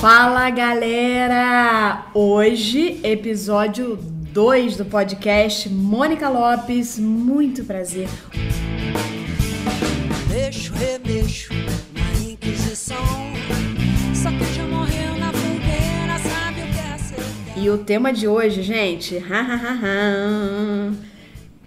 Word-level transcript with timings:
Fala 0.00 0.48
galera! 0.48 2.06
Hoje, 2.14 2.98
episódio 3.02 3.98
2 4.32 4.78
do 4.78 4.86
podcast 4.86 5.68
Mônica 5.68 6.26
Lopes. 6.26 6.98
Muito 6.98 7.64
prazer. 7.64 8.08
Mexo, 10.30 10.72
remexo 10.72 11.52
na 11.92 12.30
Inquisição. 12.30 12.96
Só 14.14 14.30
que 14.30 14.54
já 14.54 14.62
morreu 14.68 15.16
na 15.18 15.30
fogueira, 15.34 16.18
sabe 16.18 16.62
o 16.62 16.72
que 16.72 16.78
é 16.78 16.96
ser. 16.96 17.60
E 17.60 17.68
o 17.68 17.76
tema 17.76 18.10
de 18.10 18.26
hoje, 18.26 18.62
gente, 18.62 19.22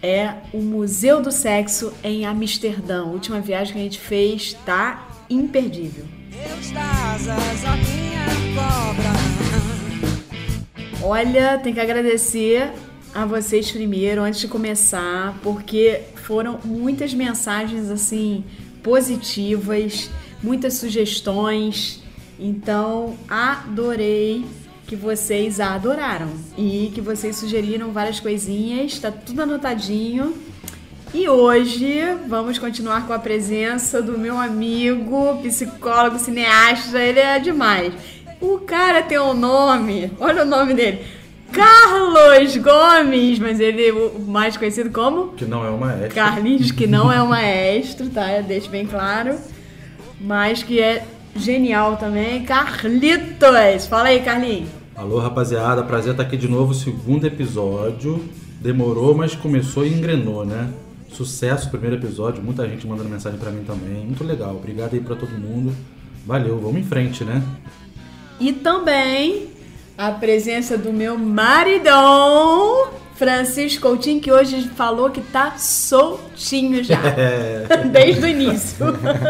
é 0.02 0.34
o 0.52 0.57
Museu 0.60 1.21
do 1.21 1.32
Sexo 1.32 1.93
em 2.04 2.25
Amsterdã. 2.25 3.02
A 3.02 3.06
última 3.06 3.39
viagem 3.39 3.74
que 3.74 3.79
a 3.79 3.84
gente 3.84 4.00
fez 4.00 4.54
tá 4.65 5.07
imperdível. 5.29 6.06
Deus 6.32 6.71
das 6.71 7.28
asas. 7.28 8.03
Olha, 11.01 11.57
tem 11.57 11.73
que 11.73 11.79
agradecer 11.79 12.71
a 13.13 13.25
vocês 13.25 13.71
primeiro, 13.71 14.21
antes 14.21 14.39
de 14.39 14.47
começar, 14.47 15.37
porque 15.43 16.01
foram 16.15 16.59
muitas 16.63 17.13
mensagens 17.13 17.89
assim 17.89 18.43
positivas, 18.82 20.09
muitas 20.41 20.75
sugestões. 20.75 22.01
Então, 22.39 23.15
adorei 23.29 24.46
que 24.87 24.96
vocês 24.96 25.60
adoraram 25.60 26.29
e 26.57 26.91
que 26.93 27.01
vocês 27.01 27.35
sugeriram 27.35 27.91
várias 27.91 28.19
coisinhas, 28.19 28.97
tá 28.99 29.11
tudo 29.11 29.41
anotadinho. 29.41 30.33
E 31.14 31.30
hoje 31.30 32.02
vamos 32.28 32.58
continuar 32.58 33.06
com 33.06 33.14
a 33.14 33.20
presença 33.20 34.02
do 34.02 34.17
meu 34.17 34.36
amigo, 34.36 35.38
psicólogo, 35.44 36.17
cineasta, 36.17 36.98
ele 37.00 37.20
é 37.20 37.38
demais. 37.38 37.94
O 38.42 38.58
cara 38.58 39.03
tem 39.03 39.20
um 39.20 39.36
nome, 39.36 40.11
olha 40.20 40.42
o 40.42 40.45
nome 40.45 40.73
dele. 40.73 41.02
Carlos 41.52 42.58
Gomes, 42.58 43.38
mas 43.38 43.59
ele 43.59 43.89
é 43.89 43.94
o 43.94 44.20
mais 44.22 44.58
conhecido 44.58 44.89
como 44.89 45.33
Que 45.33 45.45
não 45.45 45.64
é 45.64 45.70
uma 45.70 45.86
maestro. 45.86 46.16
Carlinhos, 46.16 46.72
que 46.72 46.88
não 46.88 47.11
é 47.11 47.22
um 47.22 47.27
maestro, 47.30 48.09
tá? 48.09 48.31
Eu 48.33 48.42
deixo 48.42 48.72
bem 48.72 48.88
claro. 48.88 49.36
Mas 50.20 50.64
que 50.64 50.81
é 50.81 51.05
genial 51.36 51.95
também. 51.98 52.44
Carlitos! 52.44 53.86
Fala 53.88 54.08
aí, 54.09 54.22
Carlinhos. 54.22 54.70
Alô, 54.95 55.20
rapaziada. 55.20 55.83
Prazer 55.83 56.14
estar 56.14 56.23
aqui 56.23 56.38
de 56.38 56.48
novo. 56.48 56.73
Segundo 56.73 57.27
episódio. 57.27 58.27
Demorou, 58.59 59.14
mas 59.14 59.36
começou 59.36 59.86
e 59.86 59.94
engrenou, 59.94 60.44
né? 60.44 60.70
Sucesso, 61.14 61.69
primeiro 61.69 61.95
episódio. 61.95 62.42
Muita 62.44 62.67
gente 62.67 62.86
mandando 62.88 63.09
mensagem 63.09 63.38
pra 63.39 63.52
mim 63.52 63.64
também. 63.64 64.06
Muito 64.06 64.23
legal. 64.23 64.56
Obrigado 64.56 64.94
aí 64.94 65.00
pra 65.00 65.16
todo 65.16 65.30
mundo. 65.31 65.75
Valeu, 66.25 66.59
vamos 66.59 66.80
em 66.80 66.83
frente, 66.83 67.23
né? 67.23 67.42
E 68.39 68.52
também 68.52 69.47
a 69.97 70.11
presença 70.11 70.78
do 70.78 70.92
meu 70.92 71.17
maridão, 71.17 72.88
Francisco 73.16 73.81
Coutinho, 73.81 74.20
que 74.22 74.31
hoje 74.31 74.70
falou 74.75 75.09
que 75.09 75.22
tá 75.22 75.58
soltinho 75.58 76.83
já. 76.83 77.00
Desde 77.92 78.23
o 78.23 78.27
início. 78.27 78.77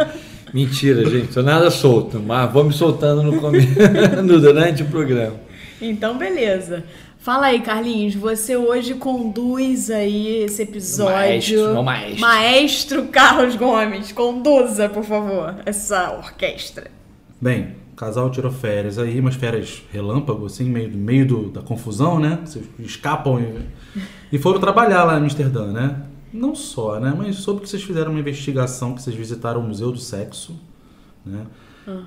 Mentira, 0.53 1.03
gente, 1.09 1.33
tô 1.33 1.41
nada 1.41 1.71
solto, 1.71 2.19
mas 2.19 2.51
vou 2.53 2.63
me 2.63 2.71
soltando 2.73 3.23
no 3.23 3.39
começo, 3.41 3.67
no- 4.23 4.39
durante 4.39 4.83
o 4.83 4.85
programa. 4.85 5.35
Então, 5.81 6.15
beleza. 6.17 6.83
Fala 7.23 7.45
aí, 7.47 7.61
Carlinhos, 7.61 8.15
você 8.15 8.57
hoje 8.57 8.95
conduz 8.95 9.89
aí 9.89 10.43
esse 10.43 10.61
episódio. 10.63 11.13
Maestro, 11.15 11.73
meu 11.73 11.83
maestro. 11.83 12.19
Maestro 12.21 13.07
Carlos 13.07 13.55
Gomes, 13.55 14.11
conduza, 14.11 14.89
por 14.89 15.05
favor, 15.05 15.55
essa 15.65 16.11
orquestra. 16.17 16.91
Bem, 17.39 17.75
o 17.93 17.95
casal 17.95 18.29
tirou 18.29 18.51
férias 18.51 18.99
aí, 18.99 19.21
umas 19.21 19.35
férias 19.35 19.83
relâmpago, 19.89 20.45
assim, 20.47 20.65
meio, 20.65 20.89
meio 20.91 21.25
do- 21.25 21.49
da 21.49 21.61
confusão, 21.61 22.19
né? 22.19 22.39
Vocês 22.43 22.65
escapam 22.79 23.39
e, 23.39 24.05
e 24.35 24.37
foram 24.37 24.59
trabalhar 24.59 25.05
lá 25.05 25.13
em 25.17 25.21
Amsterdã, 25.21 25.67
né? 25.71 26.01
Não 26.33 26.53
só, 26.53 26.99
né? 26.99 27.13
Mas 27.17 27.37
soube 27.37 27.61
que 27.61 27.69
vocês 27.69 27.83
fizeram 27.83 28.11
uma 28.11 28.19
investigação, 28.19 28.93
que 28.95 29.01
vocês 29.01 29.15
visitaram 29.15 29.61
o 29.61 29.63
Museu 29.63 29.93
do 29.93 29.97
Sexo, 29.99 30.59
né? 31.25 31.45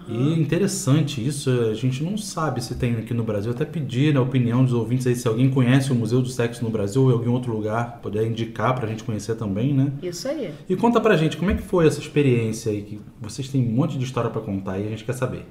E 0.09 0.41
interessante 0.41 1.25
isso, 1.25 1.51
a 1.51 1.75
gente 1.75 2.03
não 2.03 2.17
sabe 2.17 2.63
se 2.63 2.75
tem 2.75 2.95
aqui 2.97 3.13
no 3.13 3.23
Brasil. 3.23 3.51
Até 3.53 3.65
pedir 3.65 4.17
a 4.17 4.23
opinião 4.23 4.65
dos 4.65 4.73
ouvintes 4.73 5.07
aí, 5.07 5.15
se 5.15 5.29
alguém 5.29 5.51
conhece 5.51 5.93
o 5.93 5.95
Museu 5.95 6.23
do 6.23 6.29
Sexo 6.29 6.65
no 6.65 6.71
Brasil 6.71 7.03
ou 7.03 7.11
em 7.11 7.15
algum 7.15 7.33
outro 7.33 7.53
lugar, 7.53 8.01
poder 8.03 8.27
indicar 8.27 8.75
pra 8.75 8.87
gente 8.87 9.05
conhecer 9.05 9.35
também, 9.37 9.75
né? 9.75 9.93
Isso 10.03 10.29
aí. 10.29 10.53
E 10.69 10.77
conta 10.77 11.01
pra 11.01 11.17
gente, 11.17 11.37
como 11.37 11.51
é 11.51 11.55
que 11.55 11.63
foi 11.63 11.87
essa 11.87 12.01
experiência 12.01 12.73
aí? 12.73 12.83
Que 12.83 13.01
vocês 13.21 13.49
têm 13.49 13.63
um 13.63 13.73
monte 13.73 13.99
de 13.99 14.05
história 14.05 14.31
pra 14.31 14.41
contar 14.41 14.79
e 14.79 14.87
a 14.87 14.91
gente 14.91 15.05
quer 15.05 15.15
saber. 15.15 15.45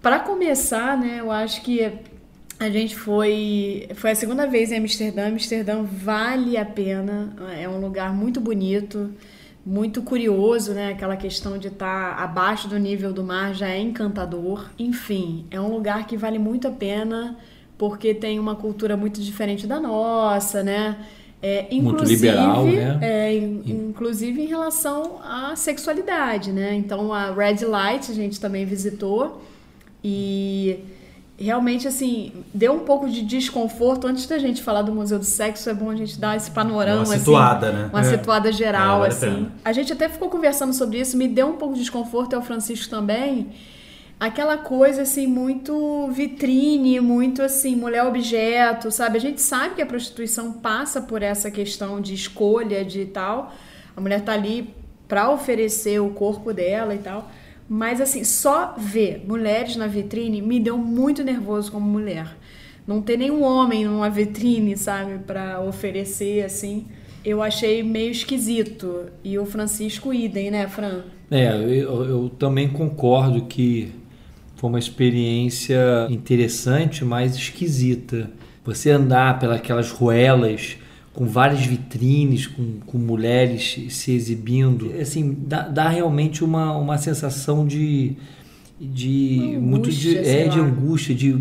Para 0.00 0.20
começar, 0.20 0.96
né, 0.96 1.18
eu 1.20 1.30
acho 1.30 1.62
que 1.62 1.92
a 2.58 2.70
gente 2.70 2.96
foi 2.96 3.88
foi 3.94 4.12
a 4.12 4.14
segunda 4.14 4.46
vez 4.46 4.72
em 4.72 4.78
Amsterdã. 4.78 5.28
Amsterdã 5.28 5.82
vale 5.82 6.56
a 6.56 6.64
pena, 6.64 7.34
é 7.56 7.68
um 7.68 7.80
lugar 7.80 8.12
muito 8.12 8.40
bonito, 8.40 9.10
muito 9.64 10.00
curioso, 10.02 10.72
né? 10.72 10.92
Aquela 10.92 11.16
questão 11.16 11.58
de 11.58 11.68
estar 11.68 12.14
abaixo 12.18 12.68
do 12.68 12.78
nível 12.78 13.12
do 13.12 13.22
mar 13.22 13.54
já 13.54 13.68
é 13.68 13.78
encantador. 13.80 14.70
Enfim, 14.78 15.44
é 15.50 15.60
um 15.60 15.68
lugar 15.72 16.06
que 16.06 16.16
vale 16.16 16.38
muito 16.38 16.66
a 16.68 16.70
pena 16.70 17.36
porque 17.76 18.12
tem 18.14 18.38
uma 18.40 18.56
cultura 18.56 18.96
muito 18.96 19.20
diferente 19.20 19.66
da 19.66 19.78
nossa, 19.78 20.62
né? 20.62 20.96
É, 21.40 21.68
Muito 21.70 21.94
inclusive, 22.02 22.26
liberal, 22.26 22.64
né? 22.64 22.98
é, 23.00 23.32
in- 23.38 23.62
inclusive 23.64 24.42
em 24.42 24.46
relação 24.46 25.20
à 25.22 25.54
sexualidade, 25.54 26.50
né? 26.50 26.74
Então 26.74 27.12
a 27.12 27.30
Red 27.30 27.64
Light 27.64 28.10
a 28.10 28.14
gente 28.14 28.40
também 28.40 28.64
visitou 28.66 29.40
e 30.02 30.80
realmente 31.38 31.86
assim 31.86 32.32
deu 32.52 32.72
um 32.72 32.80
pouco 32.80 33.08
de 33.08 33.22
desconforto 33.22 34.06
antes 34.08 34.26
da 34.26 34.38
gente 34.38 34.60
falar 34.62 34.82
do 34.82 34.92
Museu 34.92 35.18
do 35.20 35.24
Sexo 35.24 35.70
é 35.70 35.74
bom 35.74 35.88
a 35.90 35.94
gente 35.96 36.18
dar 36.18 36.36
esse 36.36 36.50
panorama 36.50 36.96
Uma 36.96 37.02
assim, 37.04 37.18
situada, 37.18 37.70
né? 37.70 37.88
uma 37.92 38.00
É. 38.00 38.04
situada 38.04 38.50
geral 38.52 38.96
É, 39.04 39.08
vale 39.08 39.12
a 39.12 39.16
assim 39.16 39.34
pena. 39.34 39.52
a 39.64 39.72
gente 39.72 39.92
até 39.92 40.08
ficou 40.08 40.28
conversando 40.28 40.72
sobre 40.72 40.98
isso 40.98 41.16
me 41.16 41.28
deu 41.28 41.46
um 41.46 41.56
pouco 41.56 41.74
de 41.74 41.80
desconforto 41.80 42.34
é 42.34 42.38
o 42.38 42.42
Francisco 42.42 42.90
também 42.90 43.50
aquela 44.18 44.56
coisa 44.56 45.02
assim 45.02 45.28
muito 45.28 46.08
vitrine 46.10 46.98
muito 47.00 47.40
assim 47.40 47.76
mulher 47.76 48.04
objeto 48.04 48.90
sabe 48.90 49.16
a 49.18 49.20
gente 49.20 49.40
sabe 49.40 49.76
que 49.76 49.82
a 49.82 49.86
prostituição 49.86 50.52
passa 50.54 51.00
por 51.00 51.22
essa 51.22 51.50
questão 51.52 52.00
de 52.00 52.14
escolha 52.14 52.84
de 52.84 53.04
tal 53.06 53.52
a 53.96 54.00
mulher 54.00 54.22
tá 54.22 54.32
ali 54.32 54.74
para 55.06 55.30
oferecer 55.30 56.00
o 56.00 56.10
corpo 56.10 56.52
dela 56.52 56.94
e 56.94 56.98
tal 56.98 57.30
mas 57.68 58.00
assim 58.00 58.24
só 58.24 58.74
ver 58.78 59.24
mulheres 59.26 59.76
na 59.76 59.86
vitrine 59.86 60.40
me 60.40 60.58
deu 60.58 60.78
muito 60.78 61.22
nervoso 61.22 61.70
como 61.70 61.88
mulher. 61.88 62.36
Não 62.86 63.02
ter 63.02 63.18
nenhum 63.18 63.42
homem 63.42 63.84
numa 63.84 64.08
vitrine 64.08 64.76
sabe 64.76 65.18
para 65.18 65.60
oferecer 65.60 66.44
assim 66.44 66.86
eu 67.24 67.42
achei 67.42 67.82
meio 67.82 68.10
esquisito. 68.10 69.06
E 69.22 69.38
o 69.38 69.44
Francisco 69.44 70.12
idem 70.14 70.50
né 70.50 70.66
Fran? 70.68 71.02
É, 71.30 71.54
eu, 71.54 72.04
eu 72.04 72.30
também 72.38 72.68
concordo 72.68 73.42
que 73.42 73.92
foi 74.56 74.70
uma 74.70 74.78
experiência 74.78 76.06
interessante, 76.08 77.04
mas 77.04 77.36
esquisita. 77.36 78.30
Você 78.64 78.90
andar 78.90 79.38
pelas 79.38 79.90
ruelas 79.90 80.78
com 81.18 81.26
várias 81.26 81.66
vitrines, 81.66 82.46
com, 82.46 82.74
com 82.86 82.96
mulheres 82.96 83.76
se 83.88 84.12
exibindo, 84.12 84.92
assim, 85.00 85.36
dá, 85.36 85.62
dá 85.66 85.88
realmente 85.88 86.44
uma, 86.44 86.76
uma 86.76 86.96
sensação 86.96 87.66
de 87.66 88.12
de 88.80 89.40
Uma 89.56 89.60
muito 89.60 89.90
de, 89.90 90.10
angústia, 90.16 90.30
é, 90.30 90.46
de 90.46 90.60
angústia 90.60 91.14
de 91.16 91.36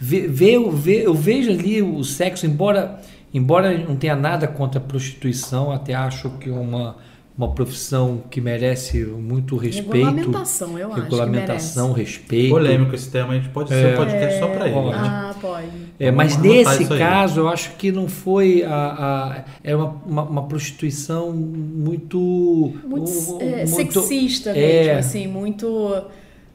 ver, 0.00 0.26
ver, 0.28 0.58
ver- 0.72 1.04
eu 1.04 1.14
vejo 1.14 1.48
ali 1.52 1.80
o 1.80 2.02
sexo 2.02 2.44
embora 2.44 3.00
embora 3.32 3.78
não 3.78 3.94
tenha 3.94 4.16
nada 4.16 4.48
contra 4.48 4.80
a 4.80 4.82
prostituição 4.82 5.70
até 5.70 5.94
acho 5.94 6.28
que 6.40 6.48
é 6.50 6.52
uma 6.52 6.96
uma 7.38 7.52
profissão 7.54 8.22
que 8.28 8.38
merece 8.38 9.02
muito 9.04 9.56
respeito. 9.56 9.92
Regulamentação 10.04 10.78
eu 10.78 10.92
acho 10.92 11.00
regulamentação 11.00 11.94
que 11.94 12.00
respeito. 12.00 12.50
Polêmico 12.50 12.94
esse 12.94 13.08
tema, 13.08 13.32
a 13.32 13.36
gente 13.36 13.48
pode 13.48 13.70
ser 13.70 13.94
um 13.94 13.96
podcast 13.96 14.38
só 14.40 14.48
pra 14.48 14.68
ele. 14.68 14.76
Ah 14.92 15.29
pode 15.40 15.68
é, 15.98 16.10
mas 16.10 16.36
Vamos 16.36 16.48
nesse 16.48 16.86
caso 16.98 17.40
eu 17.40 17.48
acho 17.48 17.70
que 17.76 17.90
não 17.90 18.08
foi 18.08 18.62
a, 18.62 18.74
a 18.74 19.44
é 19.64 19.74
uma, 19.74 19.96
uma, 20.06 20.22
uma 20.22 20.42
prostituição 20.48 21.32
muito 21.32 22.18
muito, 22.84 23.10
um- 23.10 23.40
é, 23.40 23.66
muito- 23.66 24.00
sexista 24.00 24.50
é. 24.50 24.84
mesmo 24.84 24.98
assim 24.98 25.26
muito 25.26 26.02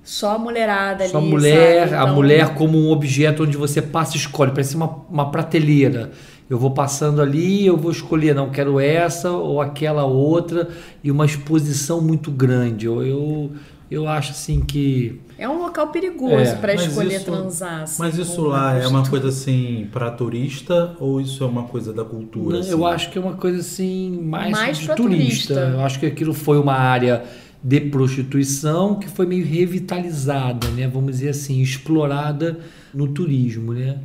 só 0.04 0.36
a 0.36 0.38
mulherada 0.38 1.08
Só 1.08 1.18
ali 1.18 1.26
a 1.28 1.30
mulher, 1.30 1.90
sabe? 1.90 1.96
a 1.96 2.04
Então, 2.04 2.16
mulher 2.16 2.54
como 2.54 2.78
um 2.78 2.92
objeto 2.92 3.44
onde 3.44 3.58
você 3.58 3.82
passa 3.82 4.16
e 4.16 4.20
escolhe, 4.20 4.52
parece 4.52 4.76
uma, 4.76 4.88
uma 5.10 5.32
prateleira. 5.32 6.12
Eu 6.48 6.60
vou 6.60 6.70
passando 6.70 7.24
ali, 7.24 7.66
eu 7.66 7.76
vou 7.76 7.90
escolher, 7.92 8.36
não 8.36 8.52
quero 8.52 8.80
essa 8.80 9.32
ou 9.32 9.60
aquela 9.60 10.06
outra, 10.06 10.68
e 11.04 11.10
uma 11.10 11.26
exposição 11.26 12.00
muito 12.02 12.30
grande. 12.30 12.86
Eu, 12.86 13.02
eu, 13.04 13.52
eu 13.90 14.08
acho 14.08 14.32
assim 14.32 14.62
que. 14.62 15.20
é 15.38 15.48
um 15.48 15.60
local 15.60 15.88
perigoso 15.90 16.36
É, 16.36 16.56
pra 16.56 16.74
mas 16.74 16.86
escolher 16.88 17.16
isso- 17.18 17.26
transar 17.26 17.82
assim, 17.84 18.02
Mas 18.02 18.18
isso 18.18 18.42
lá 18.42 18.76
é 18.78 18.88
uma 18.88 19.08
coisa 19.08 19.28
assim 19.30 19.88
pra 19.92 20.10
turista 20.12 20.96
ou 21.00 21.22
isso 21.22 21.44
é 21.44 21.48
uma 21.48 21.64
coisa 21.64 21.94
da 21.94 22.04
cultura? 22.04 22.56
Não, 22.56 22.60
assim? 22.62 22.72
Eu 22.72 22.86
acho 22.86 23.10
que 23.12 23.18
é 23.18 23.22
uma 23.22 23.34
coisa 23.36 23.60
assim 23.60 24.20
mais, 24.24 24.52
Mais 24.52 24.78
de 24.78 24.88
turista. 24.96 25.54
turista. 25.54 25.54
Eu 25.54 25.82
acho 25.82 26.00
que 26.00 26.06
aquilo 26.06 26.34
foi 26.34 26.58
uma 26.60 26.74
área 26.74 27.24
de 27.64 27.80
prostituição 27.82 28.96
que 28.96 29.08
foi 29.10 29.26
meio 29.26 29.46
revitalizada, 29.46 30.68
né? 30.70 30.88
Vamos 30.88 31.12
dizer 31.14 31.30
assim, 31.30 31.62
explorada 31.62 32.60
no 32.96 33.10
turismo, 33.10 33.74
né? 33.74 33.98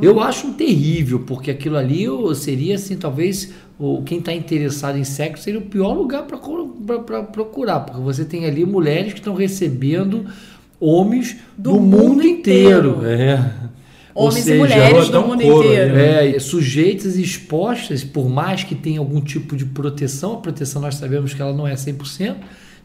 Eu 0.00 0.18
acho 0.20 0.46
um 0.46 0.52
terrível, 0.54 1.20
porque 1.20 1.50
aquilo 1.50 1.76
ali 1.76 2.06
seria 2.34 2.74
assim, 2.76 2.96
talvez 2.96 3.52
o 3.78 4.02
quem 4.02 4.18
está 4.18 4.32
interessado 4.32 4.96
em 4.96 5.04
sexo 5.04 5.44
seria 5.44 5.60
o 5.60 5.64
pior 5.64 5.92
lugar 5.92 6.24
para 6.24 7.22
procurar, 7.22 7.80
porque 7.80 8.00
você 8.00 8.24
tem 8.24 8.46
ali 8.46 8.64
mulheres 8.64 9.12
que 9.12 9.18
estão 9.18 9.34
recebendo 9.34 10.24
homens 10.80 11.36
do, 11.56 11.72
Do 11.72 11.80
mundo, 11.80 12.08
mundo 12.08 12.26
inteiro. 12.26 12.96
inteiro. 12.98 13.06
É. 13.06 13.52
Ou 14.14 14.26
Homens 14.26 14.38
e 14.38 14.42
seja, 14.42 14.58
mulheres 14.58 15.08
dá 15.08 15.20
do 15.20 15.28
mundo 15.28 15.42
couro 15.42 15.68
aí, 15.68 15.74
inteiro. 15.74 15.94
né? 15.94 16.30
é, 16.34 16.38
sujeitas 16.38 17.16
e 17.16 17.22
expostas, 17.22 18.02
por 18.02 18.28
mais 18.28 18.64
que 18.64 18.74
tenha 18.74 18.98
algum 18.98 19.20
tipo 19.20 19.54
de 19.56 19.64
proteção, 19.64 20.34
a 20.34 20.36
proteção 20.38 20.82
nós 20.82 20.96
sabemos 20.96 21.32
que 21.32 21.40
ela 21.40 21.52
não 21.52 21.66
é 21.66 21.74
100%. 21.74 21.96
Então, 22.20 22.36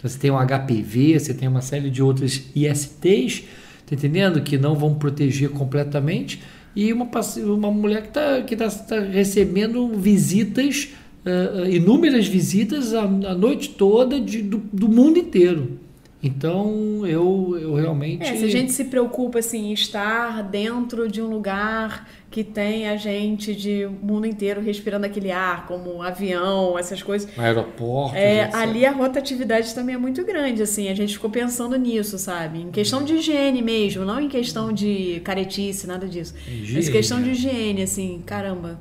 você 0.03 0.19
tem 0.19 0.29
um 0.29 0.37
HPV, 0.37 1.19
você 1.19 1.33
tem 1.33 1.47
uma 1.47 1.61
série 1.61 1.89
de 1.89 2.03
outras 2.03 2.43
ISTs, 2.55 3.43
tá 3.85 3.95
entendendo? 3.95 4.41
Que 4.41 4.57
não 4.57 4.75
vão 4.75 4.95
proteger 4.95 5.49
completamente. 5.49 6.41
E 6.75 6.91
uma, 6.91 7.09
uma 7.45 7.71
mulher 7.71 8.01
que 8.01 8.07
está 8.09 8.41
que 8.41 8.55
tá, 8.55 8.69
tá 8.69 8.99
recebendo 8.99 9.89
visitas, 9.89 10.89
ah, 11.25 11.69
inúmeras 11.69 12.27
visitas 12.27 12.93
a, 12.93 13.03
a 13.03 13.33
noite 13.33 13.69
toda 13.69 14.19
de, 14.19 14.41
do, 14.41 14.57
do 14.71 14.89
mundo 14.89 15.17
inteiro. 15.17 15.79
Então, 16.23 17.05
eu, 17.05 17.57
eu 17.59 17.75
realmente. 17.75 18.23
É, 18.23 18.35
se 18.35 18.45
a 18.45 18.49
gente 18.49 18.71
se 18.71 18.85
preocupa 18.85 19.39
assim, 19.39 19.69
em 19.69 19.73
estar 19.73 20.41
dentro 20.43 21.07
de 21.07 21.21
um 21.21 21.27
lugar 21.27 22.07
que 22.31 22.43
tem 22.43 22.89
a 22.89 22.97
gente 22.97 23.55
de 23.55 23.87
mundo 24.01 24.25
inteiro 24.25 24.59
respirando 24.59 25.05
aquele 25.05 25.31
ar, 25.31 25.67
como 25.67 26.01
avião, 26.01 26.77
essas 26.77 27.01
coisas. 27.01 27.29
Aeroportos. 27.37 28.17
É, 28.17 28.49
ali 28.53 28.85
a 28.85 28.91
rotatividade 28.91 29.73
também 29.73 29.95
é 29.95 29.97
muito 29.97 30.25
grande, 30.25 30.61
assim, 30.61 30.89
a 30.89 30.93
gente 30.93 31.13
ficou 31.13 31.29
pensando 31.29 31.77
nisso, 31.77 32.17
sabe? 32.17 32.59
Em 32.59 32.71
questão 32.71 33.03
de 33.03 33.13
higiene 33.13 33.61
mesmo, 33.61 34.03
não 34.03 34.19
em 34.19 34.27
questão 34.27 34.73
de 34.73 35.21
caretice, 35.23 35.87
nada 35.87 36.07
disso. 36.07 36.33
Mas 36.35 36.47
Higiene, 36.47 36.91
questão 36.91 37.19
de 37.19 37.27
né? 37.27 37.31
higiene, 37.31 37.83
assim, 37.83 38.21
caramba. 38.25 38.79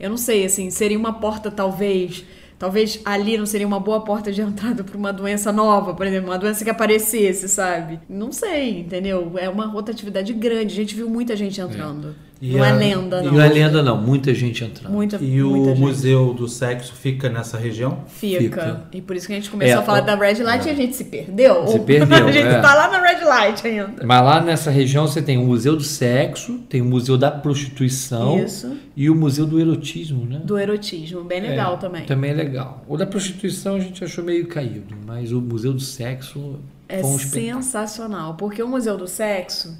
Eu 0.00 0.10
não 0.10 0.16
sei, 0.16 0.44
assim, 0.44 0.68
seria 0.70 0.98
uma 0.98 1.12
porta 1.12 1.50
talvez. 1.50 2.24
Talvez 2.58 3.00
ali 3.04 3.36
não 3.36 3.44
seria 3.44 3.66
uma 3.66 3.78
boa 3.78 4.00
porta 4.00 4.32
de 4.32 4.40
entrada 4.40 4.82
para 4.82 4.96
uma 4.96 5.12
doença 5.12 5.52
nova, 5.52 5.94
por 5.94 6.06
exemplo, 6.06 6.30
uma 6.30 6.38
doença 6.38 6.64
que 6.64 6.70
aparecesse, 6.70 7.48
sabe? 7.48 8.00
Não 8.08 8.32
sei, 8.32 8.80
entendeu? 8.80 9.32
É 9.36 9.48
uma 9.48 9.66
rotatividade 9.66 10.32
grande. 10.32 10.72
A 10.72 10.76
gente 10.76 10.94
viu 10.94 11.08
muita 11.08 11.36
gente 11.36 11.60
entrando. 11.60 12.14
E 12.40 12.52
não 12.54 12.64
é 12.64 12.70
a- 12.70 12.74
lenda, 12.74 13.22
não. 13.22 13.32
Não 13.32 13.40
é 13.40 13.48
lenda, 13.48 13.82
não. 13.82 14.00
Muita 14.00 14.34
gente 14.34 14.62
entrando. 14.62 14.92
Muita, 14.92 15.16
E 15.16 15.42
o 15.42 15.50
muita 15.50 15.70
gente. 15.70 15.80
Museu 15.80 16.34
do 16.34 16.46
Sexo 16.46 16.92
fica 16.94 17.30
nessa 17.30 17.56
região? 17.56 18.00
Fica. 18.08 18.38
Fica. 18.42 18.82
E 18.92 19.00
por 19.00 19.16
isso 19.16 19.26
que 19.26 19.32
a 19.32 19.36
gente 19.36 19.48
começou 19.50 19.76
É, 19.76 19.78
a 19.78 19.82
falar 19.82 19.98
ó, 20.02 20.02
da 20.02 20.14
Red 20.14 20.42
Light 20.42 20.66
e 20.66 20.70
a 20.70 20.74
gente 20.74 20.94
se 20.94 21.04
perdeu. 21.04 21.66
Se 21.66 21.78
perdeu, 21.78 22.26
a 22.28 22.30
gente 22.32 22.46
é. 22.46 22.60
tá 22.60 22.74
lá 22.74 22.90
na 22.90 23.00
Red 23.00 23.24
Light 23.24 23.66
ainda. 23.66 24.04
Mas 24.04 24.22
lá 24.24 24.40
nessa 24.42 24.70
região 24.70 25.06
você 25.08 25.22
tem 25.22 25.38
o 25.38 25.46
Museu 25.46 25.76
do 25.76 25.82
Sexo, 25.82 26.58
tem 26.68 26.82
o 26.82 26.84
Museu 26.84 27.16
da 27.16 27.30
Prostituição 27.30 28.38
Isso. 28.38 28.76
e 28.96 29.08
o 29.08 29.14
Museu 29.14 29.46
do 29.46 29.58
Erotismo, 29.58 30.26
né? 30.26 30.40
Do 30.44 30.58
erotismo, 30.58 31.24
bem 31.24 31.40
legal 31.40 31.74
É, 31.74 31.76
também. 31.78 32.04
Também 32.04 32.30
é 32.32 32.34
legal. 32.34 32.84
O 32.86 32.96
da 32.96 33.06
prostituição 33.06 33.76
a 33.76 33.80
gente 33.80 34.04
achou 34.04 34.22
meio 34.22 34.46
caído, 34.46 34.94
mas 35.06 35.32
o 35.32 35.40
Museu 35.40 35.72
do 35.72 35.80
Sexo 35.80 36.56
É 36.88 36.98
um 37.04 37.18
sensacional, 37.18 38.34
porque 38.34 38.62
o 38.62 38.68
Museu 38.68 38.96
do 38.96 39.06
Sexo, 39.08 39.76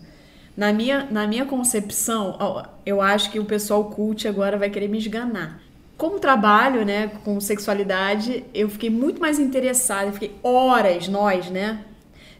na 0.56 0.72
minha, 0.72 1.06
na 1.10 1.26
minha 1.26 1.44
concepção, 1.44 2.36
ó, 2.40 2.64
eu 2.84 3.00
acho 3.00 3.30
que 3.30 3.38
o 3.38 3.44
pessoal 3.44 3.84
cult 3.84 4.26
agora 4.26 4.56
vai 4.56 4.70
querer 4.70 4.88
me 4.88 4.96
esganar. 4.96 5.60
Como 5.98 6.18
trabalho, 6.18 6.84
né, 6.84 7.10
com 7.24 7.38
sexualidade, 7.40 8.44
eu 8.54 8.68
fiquei 8.68 8.90
muito 8.90 9.20
mais 9.20 9.38
interessada, 9.38 10.06
eu 10.06 10.12
fiquei 10.12 10.32
horas, 10.42 11.08
nós, 11.08 11.50
né, 11.50 11.80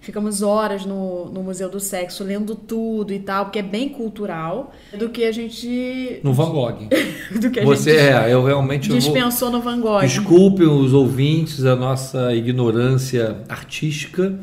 ficamos 0.01 0.41
horas 0.41 0.87
no, 0.87 1.27
no 1.27 1.43
Museu 1.43 1.69
do 1.69 1.81
Sexo, 1.81 2.23
lendo 2.23 2.55
tudo 2.55 3.13
e 3.13 3.19
tal, 3.19 3.47
porque 3.47 3.59
é 3.59 3.63
bem 3.63 3.89
cultural, 3.89 4.73
do 4.97 5.09
que 5.09 5.25
a 5.25 5.33
gente... 5.33 6.21
No 6.23 6.33
Van 6.33 6.51
Gogh. 6.51 6.89
do 7.39 7.51
que 7.51 7.61
a 7.61 7.65
Você 7.65 7.99
gente 7.99 8.15
é, 8.15 8.33
eu 8.33 8.45
realmente 8.45 8.89
vou... 8.89 8.99
dispensou 8.99 9.51
no 9.51 9.61
Van 9.61 9.81
Gogh. 9.81 10.01
Desculpem 10.01 10.67
os 10.67 10.95
ouvintes 10.95 11.65
a 11.65 11.77
nossa 11.77 12.35
ignorância 12.35 13.43
artística, 13.49 14.39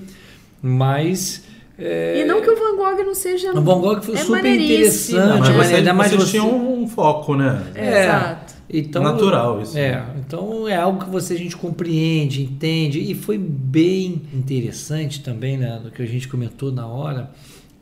mas 0.62 1.44
é, 1.78 2.22
E 2.22 2.26
não 2.26 2.42
que 2.42 2.50
o 2.50 2.56
Van 2.56 2.76
Gogh 2.78 3.04
não 3.04 3.16
seja... 3.16 3.52
o 3.52 3.62
Van 3.62 3.80
Gogh 3.80 4.02
foi 4.02 4.16
é 4.16 4.18
super 4.18 4.46
interessante, 4.46 5.40
mas 5.40 5.50
né? 5.50 5.56
mas 5.58 5.74
ainda 5.74 5.94
mais 5.94 6.12
você- 6.12 6.32
tinham 6.32 6.82
um 6.82 6.88
foco, 6.88 7.36
né? 7.36 7.64
É. 7.76 8.04
Exato. 8.04 8.54
Então, 8.76 9.04
Natural 9.04 9.62
isso. 9.62 9.78
É, 9.78 10.04
então 10.20 10.68
é 10.68 10.76
algo 10.76 11.04
que 11.04 11.10
você 11.12 11.34
a 11.36 11.38
gente 11.38 11.56
compreende, 11.56 12.42
entende 12.44 13.00
e 13.00 13.14
foi 13.14 13.38
bem 13.38 14.22
interessante 14.34 15.22
também, 15.22 15.58
né, 15.58 15.80
no 15.84 15.92
que 15.92 16.02
a 16.02 16.06
gente 16.06 16.28
comentou 16.28 16.72
na 16.72 16.88
hora, 16.88 17.30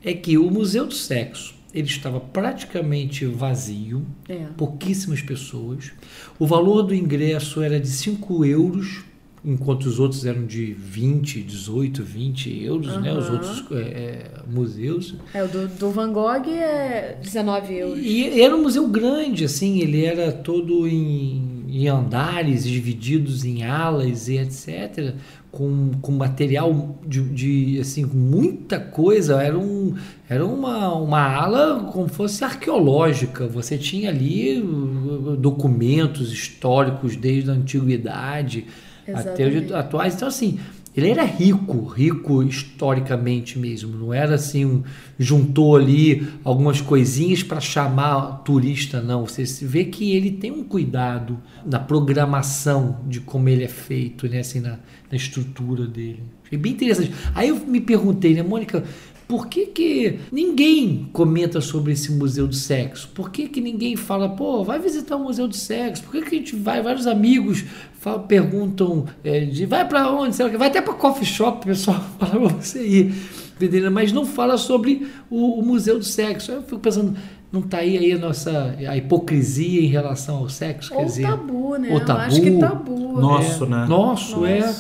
é 0.03 0.13
que 0.13 0.37
o 0.37 0.49
Museu 0.51 0.85
do 0.85 0.93
Sexo 0.93 1.53
ele 1.73 1.87
estava 1.87 2.19
praticamente 2.19 3.25
vazio, 3.25 4.05
É. 4.27 4.39
pouquíssimas 4.57 5.21
pessoas. 5.21 5.91
O 6.37 6.45
valor 6.45 6.81
do 6.83 6.93
ingresso 6.93 7.61
era 7.61 7.79
de 7.79 7.87
5 7.87 8.43
euros, 8.43 9.03
enquanto 9.43 9.85
os 9.85 9.99
outros 9.99 10.23
eram 10.25 10.45
de 10.45 10.73
20, 10.73 11.41
18, 11.41 12.03
20 12.03 12.63
euros, 12.63 13.01
né? 13.01 13.11
Os 13.11 13.29
outros 13.29 13.63
é, 13.71 13.75
é, 13.75 14.31
museus. 14.47 15.15
É, 15.33 15.43
o 15.43 15.47
do, 15.47 15.67
do 15.67 15.89
Van 15.89 16.11
Gogh 16.11 16.47
é 16.47 17.17
19 17.21 17.73
euros. 17.73 17.99
E 18.03 18.39
era 18.39 18.55
um 18.55 18.61
museu 18.61 18.87
grande, 18.87 19.43
assim, 19.45 19.79
ele 19.79 20.05
era 20.05 20.31
todo 20.31 20.87
em, 20.87 21.65
em 21.67 21.87
andares, 21.87 22.63
divididos 22.63 23.43
em 23.43 23.63
alas 23.63 24.27
e 24.27 24.37
etc., 24.37 25.15
com, 25.51 25.91
com 26.01 26.13
material 26.13 26.97
de, 27.05 27.21
de, 27.23 27.79
assim, 27.81 28.05
muita 28.05 28.79
coisa. 28.79 29.41
Era, 29.41 29.57
um, 29.57 29.95
era 30.29 30.45
uma, 30.45 30.93
uma 30.95 31.19
ala 31.19 31.89
como 31.91 32.07
fosse 32.07 32.43
arqueológica. 32.43 33.47
Você 33.47 33.75
tinha 33.77 34.09
ali 34.09 34.61
uh, 34.61 35.35
documentos 35.35 36.31
históricos 36.31 37.15
desde 37.15 37.49
a 37.49 37.53
antiguidade 37.53 38.65
até 39.07 39.45
os 39.45 39.53
Exatamente. 39.53 39.73
atuais. 39.73 40.15
Então, 40.15 40.27
assim, 40.27 40.59
ele 40.95 41.09
era 41.09 41.23
rico, 41.23 41.85
rico 41.85 42.43
historicamente 42.43 43.57
mesmo. 43.57 43.97
Não 43.97 44.13
era 44.13 44.35
assim, 44.35 44.65
um, 44.65 44.83
juntou 45.17 45.77
ali 45.77 46.27
algumas 46.43 46.81
coisinhas 46.81 47.41
para 47.41 47.61
chamar 47.61 48.43
turista, 48.43 49.01
não. 49.01 49.25
Você 49.25 49.43
vê 49.65 49.85
que 49.85 50.13
ele 50.13 50.31
tem 50.31 50.51
um 50.51 50.63
cuidado 50.63 51.39
na 51.65 51.79
programação 51.79 52.99
de 53.07 53.21
como 53.21 53.47
ele 53.47 53.63
é 53.63 53.69
feito, 53.69 54.27
né? 54.27 54.39
Assim, 54.39 54.59
na, 54.59 54.79
na 55.11 55.17
estrutura 55.17 55.85
dele. 55.85 56.23
Achei 56.45 56.57
bem 56.57 56.71
interessante. 56.73 57.11
Aí 57.35 57.49
eu 57.49 57.55
me 57.57 57.81
perguntei, 57.81 58.33
né, 58.33 58.41
Mônica, 58.43 58.83
por 59.27 59.47
que, 59.47 59.67
que 59.67 60.19
ninguém 60.31 61.09
comenta 61.13 61.61
sobre 61.61 61.93
esse 61.93 62.11
museu 62.11 62.47
do 62.47 62.55
sexo? 62.55 63.09
Por 63.15 63.29
que, 63.29 63.47
que 63.47 63.61
ninguém 63.61 63.95
fala, 63.95 64.27
pô, 64.29 64.63
vai 64.63 64.77
visitar 64.79 65.15
o 65.15 65.23
museu 65.23 65.47
do 65.47 65.55
sexo? 65.55 66.03
Por 66.03 66.11
que, 66.11 66.21
que 66.21 66.35
a 66.35 66.37
gente 66.39 66.55
vai, 66.55 66.81
vários 66.81 67.07
amigos 67.07 67.63
fa- 67.99 68.19
perguntam, 68.19 69.05
é, 69.23 69.41
de, 69.45 69.65
vai 69.65 69.87
para 69.87 70.11
onde? 70.11 70.35
Sei 70.35 70.45
lá, 70.45 70.57
vai 70.57 70.67
até 70.67 70.81
para 70.81 70.93
coffee 70.93 71.25
shop, 71.25 71.59
o 71.63 71.67
pessoal 71.67 72.01
fala 72.19 72.31
pra 72.49 72.57
você 72.61 72.85
ir, 72.85 73.13
entendeu? 73.55 73.89
mas 73.89 74.11
não 74.11 74.25
fala 74.25 74.57
sobre 74.57 75.07
o, 75.29 75.59
o 75.59 75.65
museu 75.65 75.97
do 75.97 76.03
sexo. 76.05 76.51
Aí 76.51 76.57
eu 76.57 76.63
fico 76.63 76.79
pensando, 76.79 77.15
não 77.53 77.61
tá 77.61 77.77
aí, 77.77 77.97
aí 77.97 78.11
a 78.11 78.17
nossa 78.17 78.75
a 78.85 78.97
hipocrisia 78.97 79.81
em 79.81 79.87
relação 79.87 80.39
ao 80.39 80.49
sexo? 80.49 80.93
Ou 80.93 80.99
quer 80.99 81.05
dizer, 81.05 81.21
tabu, 81.23 81.77
né? 81.77 81.87
ou 81.89 81.99
Eu 82.01 82.11
acho 82.17 82.41
que 82.41 82.51
tabu. 82.57 83.21
Nosso, 83.21 83.63
é, 83.63 83.67
né? 83.69 83.85
Nosso, 83.87 84.45
é. 84.45 84.75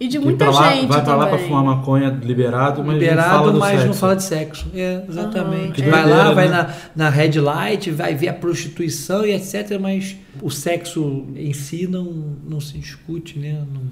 E 0.00 0.08
de 0.08 0.18
muita 0.18 0.46
pra 0.46 0.54
lá- 0.54 0.72
gente 0.74 0.86
vai 0.88 1.04
pra 1.04 1.14
lá 1.14 1.26
pra 1.28 1.38
fumar 1.38 1.62
maconha 1.64 2.08
liberado, 2.10 2.82
mas 2.82 2.98
liberado, 2.98 3.28
não 3.28 3.38
fala 3.38 3.52
do 3.52 3.58
mas 3.60 3.72
não 3.74 3.80
sexo. 3.86 3.98
fala 4.00 4.16
de 4.16 4.22
sexo. 4.24 4.66
É, 4.74 5.04
exatamente. 5.08 5.80
Aham, 5.82 5.90
vai 5.90 6.02
é. 6.02 6.06
lá, 6.06 6.32
vai 6.32 6.48
Né? 6.48 6.56
na, 6.96 7.04
na 7.04 7.08
red 7.10 7.38
light, 7.40 7.90
vai 7.92 8.14
ver 8.14 8.28
a 8.28 8.34
prostituição 8.34 9.24
e 9.24 9.32
etc. 9.32 9.78
Mas 9.80 10.16
o 10.40 10.50
sexo 10.50 11.24
em 11.36 11.52
si 11.52 11.86
não, 11.86 12.04
não 12.48 12.60
se 12.60 12.78
discute, 12.78 13.38
né? 13.38 13.64
Não, 13.72 13.82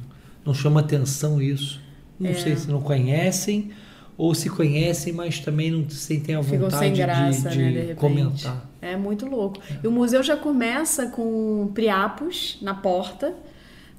não 0.46 0.54
chama 0.54 0.80
atenção 0.80 1.40
isso. 1.40 1.80
Não 2.18 2.30
É. 2.30 2.34
sei 2.34 2.56
se 2.56 2.68
não 2.68 2.80
conhecem 2.80 3.70
ou 4.18 4.34
se 4.34 4.50
conhecem, 4.50 5.12
mas 5.12 5.38
também 5.38 5.70
não 5.70 5.88
sentem 5.88 6.34
a 6.34 6.42
Ficam 6.42 6.58
vontade 6.62 6.78
sem 6.86 6.92
graça, 6.92 7.48
de, 7.50 7.58
né, 7.58 7.64
de 7.66 7.72
de 7.72 7.78
repente. 7.80 7.94
comentar. 7.96 8.68
É 8.82 8.96
muito 8.96 9.26
louco. 9.26 9.60
E 9.82 9.86
o 9.86 9.90
museu 9.92 10.22
já 10.22 10.36
começa 10.36 11.06
com 11.06 11.70
Priapos 11.72 12.58
na 12.60 12.74
porta, 12.74 13.32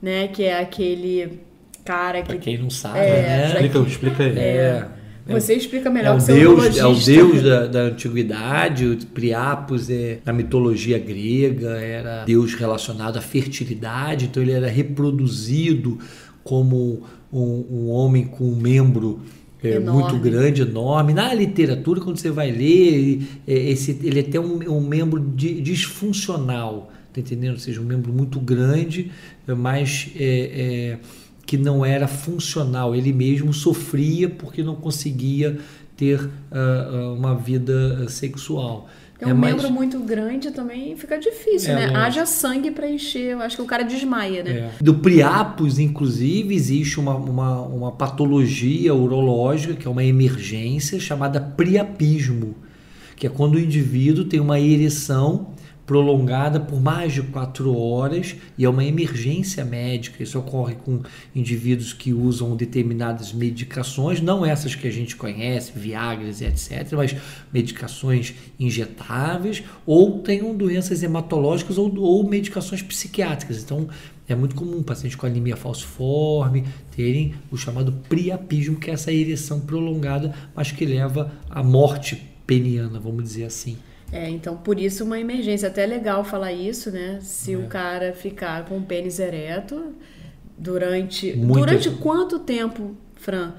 né? 0.02 0.28
Que 0.28 0.44
é 0.44 0.60
aquele 0.60 1.40
cara 1.84 2.22
Pra 2.24 2.36
que. 2.36 2.42
quem 2.42 2.58
não 2.58 2.70
sabe, 2.70 3.00
É, 3.00 3.22
né? 3.22 3.48
Explica, 3.48 3.80
explica 3.80 4.24
aí. 4.24 4.38
É. 4.38 4.88
Você 5.28 5.54
explica 5.54 5.88
É 5.88 5.92
melhor 5.92 6.16
o 6.16 6.18
que 6.18 6.24
seu 6.24 6.36
deus, 6.36 6.78
é 6.78 6.86
o 6.86 6.94
deus 6.96 7.42
da, 7.44 7.68
da 7.68 7.80
antiguidade, 7.84 8.86
o 8.86 8.98
Priapos 9.06 9.90
é 9.90 10.18
na 10.26 10.34
mitologia 10.34 10.98
grega, 10.98 11.70
era 11.80 12.26
deus 12.26 12.54
relacionado 12.56 13.18
à 13.18 13.22
fertilidade, 13.22 14.26
então 14.26 14.42
ele 14.42 14.52
era 14.52 14.68
reproduzido 14.68 16.00
como 16.44 17.04
um, 17.32 17.66
um 17.72 17.90
homem 17.90 18.26
com 18.26 18.46
um 18.46 18.56
membro 18.56 19.22
é, 19.64 19.78
muito 19.80 20.18
grande, 20.18 20.64
enorme. 20.64 21.14
Na 21.14 21.32
literatura, 21.34 22.02
quando 22.02 22.18
você 22.18 22.32
vai 22.32 22.50
ler, 22.52 22.64
ele, 22.94 23.28
é, 23.48 23.54
esse, 23.70 24.00
ele 24.04 24.20
é 24.20 24.24
até 24.24 24.40
um, 24.40 24.60
um 24.78 24.82
membro 24.82 25.20
di- 25.36 25.62
disfuncional, 25.62 26.92
tá 27.14 27.22
entendendo? 27.22 27.54
Ou 27.54 27.60
seja, 27.60 27.80
um 27.80 27.86
membro 27.86 28.12
muito 28.12 28.40
grande, 28.40 29.12
é, 29.48 29.54
mas 29.54 30.10
é, 30.20 30.26
é, 30.54 30.98
que 31.46 31.58
não 31.58 31.86
era 31.86 32.08
funcional. 32.08 32.96
Ele 32.96 33.12
mesmo 33.12 33.54
sofria 33.54 34.30
porque 34.30 34.64
não 34.64 34.76
conseguia 34.76 35.60
ter 35.98 36.30
ah, 36.52 37.14
uma 37.16 37.36
vida 37.36 38.04
ah, 38.04 38.10
sexual. 38.10 38.88
É 39.22 39.32
um 39.32 39.38
membro 39.38 39.70
muito 39.70 40.00
grande 40.00 40.50
também 40.50 40.96
fica 40.98 41.16
difícil, 41.18 41.72
É, 41.72 41.76
né? 41.76 41.82
lógico. 41.82 42.00
Haja 42.00 42.26
sangue 42.26 42.72
pra 42.72 42.90
encher. 42.90 43.34
Eu 43.34 43.42
acho 43.42 43.56
que 43.56 43.62
o 43.62 43.66
cara 43.66 43.84
desmaia, 43.84 44.44
né? 44.44 44.52
É. 44.52 44.72
Do 44.82 44.96
priapos, 44.96 45.78
inclusive, 45.78 46.56
existe 46.56 47.00
uma, 47.00 47.16
uma, 47.16 47.62
uma 47.62 47.92
patologia 47.92 48.96
urológica, 48.96 49.76
que 49.76 49.88
é 49.88 49.92
uma 49.92 50.04
emergência, 50.04 51.00
chamada 51.00 51.40
priapismo, 51.40 52.56
que 53.16 53.28
é 53.28 53.30
quando 53.30 53.56
o 53.56 53.60
indivíduo 53.60 54.26
tem 54.26 54.40
uma 54.40 54.60
ereção 54.60 55.52
prolongada 55.92 56.58
por 56.58 56.80
mais 56.80 57.12
de 57.12 57.22
quatro 57.22 57.78
horas 57.78 58.38
e 58.58 58.64
é 58.64 58.70
uma 58.70 58.86
emergência 58.86 59.66
médica. 59.66 60.24
Isso 60.24 60.40
ocorre 60.40 60.76
com 60.76 61.02
indivíduos 61.36 61.92
que 61.92 62.14
usam 62.14 62.56
determinadas 62.56 63.34
medicações, 63.34 64.22
não 64.22 64.46
essas 64.46 64.74
que 64.74 64.88
a 64.88 64.90
gente 64.90 65.18
conhece, 65.18 65.74
Viagras 65.76 66.40
e 66.40 66.46
etc., 66.46 66.94
mas 66.94 67.14
medicações 67.52 68.34
injetáveis 68.58 69.64
ou 69.86 70.20
tenham 70.20 70.56
doenças 70.56 71.04
hematológicas 71.04 71.78
ou, 71.78 71.94
ou 72.00 72.26
medicações 72.26 72.82
psiquiátricas. 72.82 73.62
Então, 73.62 73.90
é 74.30 74.34
muito 74.34 74.56
comum 74.56 74.82
pacientes 74.82 75.18
com 75.18 75.26
anemia 75.26 75.58
falciforme 75.58 76.64
terem 76.96 77.34
o 77.52 77.58
chamado 77.58 77.92
priapismo, 78.08 78.78
que 78.78 78.90
é 78.90 78.94
essa 78.94 79.12
ereção 79.12 79.60
prolongada, 79.60 80.34
mas 80.56 80.72
que 80.72 80.86
leva 80.86 81.34
à 81.50 81.62
morte 81.62 82.16
peniana, 82.48 82.98
vamos 82.98 83.26
dizer 83.26 83.44
assim. 83.44 83.76
É, 84.12 84.30
então 84.30 84.58
por 84.58 84.80
isso 84.80 85.04
uma 85.06 85.20
emergência. 85.20 85.70
Até 85.70 85.84
é 85.84 85.88
legal 85.88 86.24
falar 86.24 86.52
isso, 86.52 86.92
né? 86.92 87.20
Se 87.22 87.54
É. 87.54 87.58
o 87.58 87.68
cara 87.68 88.14
ficar 88.14 88.66
com 88.66 88.78
o 88.78 88.82
pênis 88.82 89.20
ereto 89.20 89.94
durante. 90.58 91.34
Muito. 91.36 91.60
Durante 91.60 91.90
quanto 91.92 92.40
tempo, 92.40 92.96
Fran? 93.16 93.54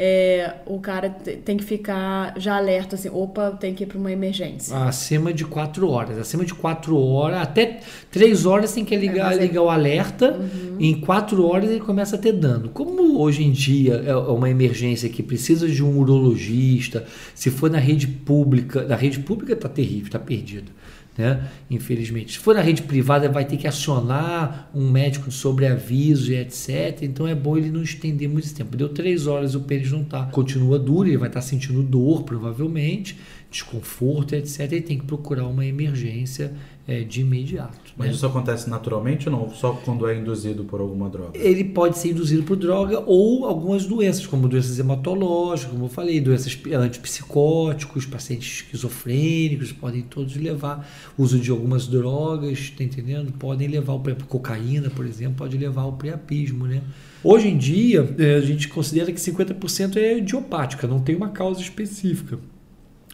É, 0.00 0.54
o 0.64 0.78
cara 0.78 1.10
te- 1.10 1.38
tem 1.38 1.56
que 1.56 1.64
ficar 1.64 2.32
já 2.36 2.56
alerta 2.56 2.94
assim, 2.94 3.08
opa, 3.12 3.50
tem 3.50 3.74
que 3.74 3.82
ir 3.82 3.86
para 3.88 3.98
uma 3.98 4.12
emergência. 4.12 4.76
Acima 4.76 5.32
de 5.32 5.44
quatro 5.44 5.90
horas. 5.90 6.16
Acima 6.18 6.44
de 6.44 6.54
quatro 6.54 6.96
horas, 6.96 7.42
até 7.42 7.80
três 8.08 8.46
horas 8.46 8.72
tem 8.72 8.84
que 8.84 8.94
ligar, 8.96 9.26
mas 9.30 9.38
é- 9.38 9.42
ligar 9.42 9.62
o 9.62 9.68
alerta. 9.68 10.38
Em 10.78 11.00
quatro 11.00 11.44
horas 11.44 11.68
ele 11.68 11.80
começa 11.80 12.14
a 12.14 12.18
ter 12.18 12.30
dano. 12.32 12.68
Como 12.68 13.20
hoje 13.20 13.42
em 13.42 13.50
dia 13.50 13.94
é 14.06 14.14
uma 14.14 14.48
emergência 14.48 15.08
que 15.08 15.20
precisa 15.20 15.66
de 15.66 15.82
um 15.84 15.98
urologista, 15.98 17.04
se 17.34 17.50
for 17.50 17.68
na 17.68 17.78
rede 17.78 18.06
pública, 18.06 18.84
na 18.84 18.94
rede 18.94 19.18
pública 19.18 19.56
tá 19.56 19.68
terrível, 19.68 20.12
tá 20.12 20.18
perdido. 20.20 20.70
Né? 21.18 21.50
Infelizmente. 21.68 22.34
Se 22.34 22.38
for 22.38 22.54
na 22.54 22.60
rede 22.60 22.82
privada, 22.82 23.28
vai 23.28 23.44
ter 23.44 23.56
que 23.56 23.66
acionar 23.66 24.70
um 24.72 24.88
médico 24.88 25.28
de 25.28 25.34
sobreaviso 25.34 26.30
e 26.30 26.36
etc. 26.36 27.02
Então 27.02 27.26
é 27.26 27.34
bom 27.34 27.58
ele 27.58 27.72
não 27.72 27.82
estender 27.82 28.28
muito 28.28 28.44
esse 28.44 28.54
tempo. 28.54 28.76
Deu 28.76 28.88
três 28.88 29.26
horas 29.26 29.56
o 29.56 29.60
pênis 29.62 29.90
não 29.90 30.04
tá. 30.04 30.26
Continua 30.26 30.78
duro, 30.78 31.08
ele 31.08 31.16
vai 31.16 31.28
estar 31.28 31.40
sentindo 31.40 31.82
dor, 31.82 32.22
provavelmente, 32.22 33.18
desconforto, 33.50 34.36
etc. 34.36 34.60
Ele 34.70 34.80
tem 34.80 34.96
que 34.96 35.06
procurar 35.06 35.48
uma 35.48 35.66
emergência 35.66 36.54
é, 36.88 37.02
de 37.02 37.20
imediato. 37.20 37.92
Mas 37.94 38.08
né? 38.08 38.14
isso 38.14 38.24
acontece 38.24 38.70
naturalmente 38.70 39.28
ou 39.28 39.36
não? 39.36 39.50
Só 39.50 39.72
quando 39.72 40.08
é 40.08 40.16
induzido 40.16 40.64
por 40.64 40.80
alguma 40.80 41.10
droga? 41.10 41.32
Ele 41.34 41.62
pode 41.62 41.98
ser 41.98 42.12
induzido 42.12 42.44
por 42.44 42.56
droga 42.56 43.02
ou 43.04 43.44
algumas 43.44 43.84
doenças, 43.84 44.26
como 44.26 44.48
doenças 44.48 44.78
hematológicas, 44.78 45.70
como 45.70 45.84
eu 45.84 45.88
falei, 45.90 46.18
doenças 46.18 46.58
antipsicóticos, 46.72 48.06
pacientes 48.06 48.62
esquizofrênicos, 48.62 49.70
podem 49.70 50.00
todos 50.00 50.34
levar. 50.36 50.88
Uso 51.18 51.38
de 51.38 51.50
algumas 51.50 51.86
drogas, 51.86 52.70
tá 52.70 52.82
entendendo? 52.82 53.32
Podem 53.32 53.68
levar 53.68 53.92
o 53.92 54.02
cocaína, 54.26 54.88
por 54.88 55.04
exemplo, 55.04 55.34
pode 55.36 55.58
levar 55.58 55.82
ao 55.82 55.92
priapismo, 55.92 56.66
né? 56.66 56.80
Hoje 57.22 57.48
em 57.48 57.58
dia, 57.58 58.08
eh, 58.18 58.36
a 58.36 58.40
gente 58.40 58.66
considera 58.68 59.12
que 59.12 59.20
50% 59.20 59.96
é 59.98 60.18
idiopática, 60.18 60.86
não 60.86 61.00
tem 61.00 61.14
uma 61.14 61.28
causa 61.28 61.60
específica. 61.60 62.38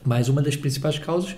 Mas 0.04 0.28
uma 0.28 0.42
das 0.42 0.54
principais 0.54 0.98
causas 0.98 1.34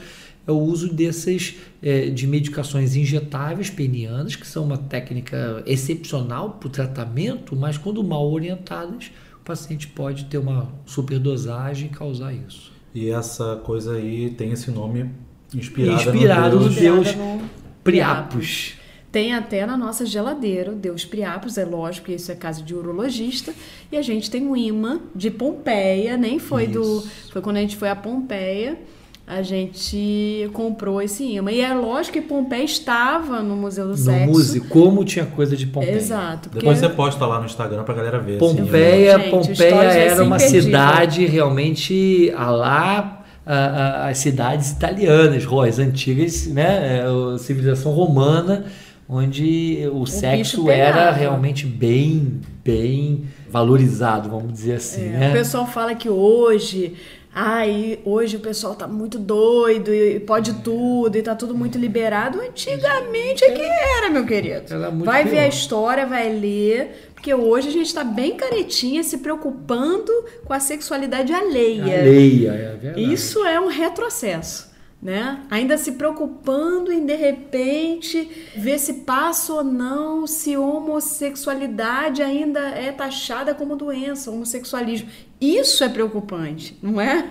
é 0.46 0.52
o 0.52 0.58
uso 0.58 0.92
dessas 0.92 1.56
eh, 1.82 2.10
de 2.10 2.26
medicações 2.26 2.94
injetáveis 2.94 3.68
penianas, 3.68 4.36
que 4.36 4.46
são 4.46 4.64
uma 4.64 4.78
técnica 4.78 5.62
excepcional 5.66 6.50
para 6.50 6.68
o 6.68 6.70
tratamento, 6.70 7.56
mas 7.56 7.76
quando 7.76 8.02
mal 8.04 8.30
orientadas, 8.30 9.10
o 9.40 9.44
paciente 9.44 9.88
pode 9.88 10.26
ter 10.26 10.38
uma 10.38 10.72
superdosagem 10.84 11.88
e 11.88 11.90
causar 11.90 12.32
isso. 12.32 12.72
E 12.94 13.10
essa 13.10 13.56
coisa 13.56 13.94
aí 13.94 14.30
tem 14.30 14.52
esse 14.52 14.70
nome 14.70 15.10
inspirado, 15.54 16.00
Inspirado 16.00 16.56
no 16.56 16.68
no 16.68 16.70
Deus. 16.70 17.06
Deus 17.06 17.16
no 17.16 17.42
Priapos. 17.82 18.74
Tem 19.12 19.32
até 19.32 19.64
na 19.64 19.76
nossa 19.76 20.04
geladeira 20.04 20.72
o 20.72 20.74
Deus 20.74 21.04
Priapos, 21.04 21.56
é 21.56 21.64
lógico 21.64 22.06
que 22.06 22.14
isso 22.14 22.30
é 22.30 22.34
caso 22.34 22.62
de 22.62 22.74
urologista. 22.74 23.54
E 23.90 23.96
a 23.96 24.02
gente 24.02 24.30
tem 24.30 24.46
um 24.46 24.56
imã 24.56 25.00
de 25.14 25.30
Pompeia, 25.30 26.16
nem 26.16 26.38
foi 26.38 26.66
do. 26.66 26.82
Isso. 26.82 27.32
Foi 27.32 27.40
quando 27.40 27.56
a 27.56 27.60
gente 27.60 27.76
foi 27.76 27.88
a 27.88 27.96
Pompeia, 27.96 28.78
a 29.26 29.42
gente 29.42 30.48
comprou 30.52 31.02
esse 31.02 31.24
imã. 31.24 31.50
E 31.50 31.60
é 31.60 31.74
lógico 31.74 32.14
que 32.14 32.20
Pompeia 32.26 32.62
estava 32.62 33.42
no 33.42 33.56
Museu 33.56 33.84
do 33.86 33.90
No 33.90 33.96
Sexo. 33.96 34.26
músico, 34.26 34.68
como 34.68 35.04
tinha 35.04 35.26
coisa 35.26 35.56
de 35.56 35.66
Pompeia. 35.66 35.96
Exato. 35.96 36.48
Porque 36.48 36.60
Depois 36.60 36.78
você 36.78 36.88
posta 36.88 37.26
lá 37.26 37.40
no 37.40 37.46
Instagram 37.46 37.82
pra 37.82 37.94
galera 37.94 38.18
ver. 38.20 38.36
assim, 38.42 38.56
Pompeia, 38.56 39.18
Gente, 39.18 39.30
Pompeia 39.30 39.74
é 39.74 40.06
era 40.08 40.22
uma 40.22 40.36
imperdível. 40.36 40.62
cidade 40.62 41.26
realmente 41.26 42.32
a 42.36 42.50
lá 42.50 43.12
as 43.48 44.18
cidades 44.18 44.72
italianas, 44.72 45.44
as 45.68 45.78
antigas, 45.78 46.48
né, 46.48 47.04
a 47.34 47.38
civilização 47.38 47.92
romana, 47.92 48.64
onde 49.08 49.88
o, 49.92 50.04
sexo 50.04 50.62
bicho 50.64 50.70
era 50.70 51.12
realmente 51.12 51.64
bem, 51.64 52.40
bem 52.64 53.22
valorizado, 53.48 54.28
vamos 54.28 54.52
dizer 54.52 54.74
assim, 54.74 55.06
É, 55.06 55.18
né? 55.18 55.30
O 55.30 55.32
pessoal 55.32 55.64
fala 55.64 55.94
que 55.94 56.08
hoje, 56.08 56.94
ai, 57.38 57.98
hoje 58.02 58.38
o 58.38 58.40
pessoal 58.40 58.74
tá 58.74 58.88
muito 58.88 59.18
doido 59.18 59.92
e 59.92 60.18
pode 60.20 60.54
tudo 60.62 61.18
e 61.18 61.22
tá 61.22 61.34
tudo 61.34 61.54
muito 61.54 61.76
liberado. 61.76 62.40
Antigamente 62.40 63.44
é 63.44 63.50
que 63.50 63.60
era, 63.60 64.08
meu 64.08 64.24
querido. 64.24 64.64
Era 64.72 64.90
vai 64.90 65.24
ver 65.24 65.40
a 65.40 65.42
pior. 65.42 65.48
história, 65.50 66.06
vai 66.06 66.32
ler, 66.32 67.10
porque 67.12 67.34
hoje 67.34 67.68
a 67.68 67.72
gente 67.72 67.92
tá 67.92 68.02
bem 68.02 68.38
caretinha 68.38 69.02
se 69.02 69.18
preocupando 69.18 70.10
com 70.46 70.54
a 70.54 70.58
sexualidade 70.58 71.30
alheia. 71.30 72.00
Alheia, 72.00 72.50
é 72.52 72.76
verdade. 72.80 73.12
Isso 73.12 73.44
é 73.44 73.60
um 73.60 73.68
retrocesso. 73.68 74.74
Né? 75.06 75.40
Ainda 75.48 75.78
se 75.78 75.92
preocupando 75.92 76.90
em 76.90 77.06
de 77.06 77.14
repente 77.14 78.28
ver 78.56 78.76
se 78.76 78.92
passa 78.92 79.52
ou 79.52 79.62
não, 79.62 80.26
se 80.26 80.56
homossexualidade 80.56 82.22
ainda 82.22 82.58
é 82.70 82.90
taxada 82.90 83.54
como 83.54 83.76
doença, 83.76 84.32
homossexualismo. 84.32 85.08
Isso 85.40 85.84
é 85.84 85.88
preocupante, 85.88 86.76
não 86.82 87.00
é? 87.00 87.24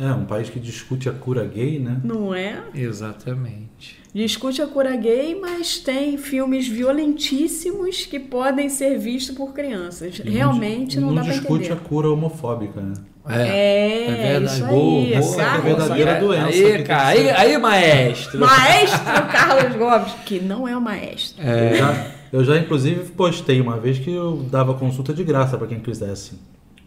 É, 0.00 0.12
um 0.12 0.24
país 0.24 0.50
que 0.50 0.58
discute 0.58 1.08
a 1.08 1.12
cura 1.12 1.44
gay, 1.44 1.78
né? 1.78 2.00
Não 2.02 2.34
é? 2.34 2.60
Exatamente. 2.74 4.00
Discute 4.12 4.60
a 4.60 4.66
cura 4.66 4.96
gay, 4.96 5.38
mas 5.40 5.78
tem 5.78 6.18
filmes 6.18 6.66
violentíssimos 6.66 8.04
que 8.04 8.18
podem 8.18 8.68
ser 8.68 8.98
vistos 8.98 9.36
por 9.36 9.52
crianças. 9.52 10.18
E 10.18 10.28
Realmente 10.28 10.98
não, 10.98 11.14
dá 11.14 11.22
pra 11.22 11.30
discute 11.30 11.66
entender. 11.66 11.72
a 11.72 11.88
cura 11.88 12.10
homofóbica, 12.10 12.80
né? 12.80 12.94
É, 13.36 14.40
isso 14.42 14.64
aí, 14.64 14.70
boa, 14.70 15.06
Carlos. 15.10 15.34
que 15.34 15.40
é 15.40 15.60
verdadeira 15.60 16.14
Aí, 16.14 16.20
doença 16.20 16.46
Aí, 16.46 16.82
cara, 16.82 17.12
que 17.12 17.18
aí, 17.18 17.30
aí, 17.30 17.58
maestro. 17.58 18.40
Maestro 18.40 19.00
Carlos 19.30 19.76
Gomes, 19.76 20.12
que 20.24 20.40
não 20.40 20.66
é 20.66 20.76
o 20.76 20.80
maestro. 20.80 21.42
Eu, 21.42 21.76
já, 21.76 22.06
eu 22.32 22.44
já, 22.44 22.56
inclusive, 22.58 23.10
postei 23.10 23.60
uma 23.60 23.78
vez 23.78 23.98
que 23.98 24.10
eu 24.10 24.36
dava 24.50 24.74
consulta 24.74 25.12
de 25.12 25.24
graça 25.24 25.56
pra 25.56 25.66
quem 25.66 25.80
quisesse 25.80 26.32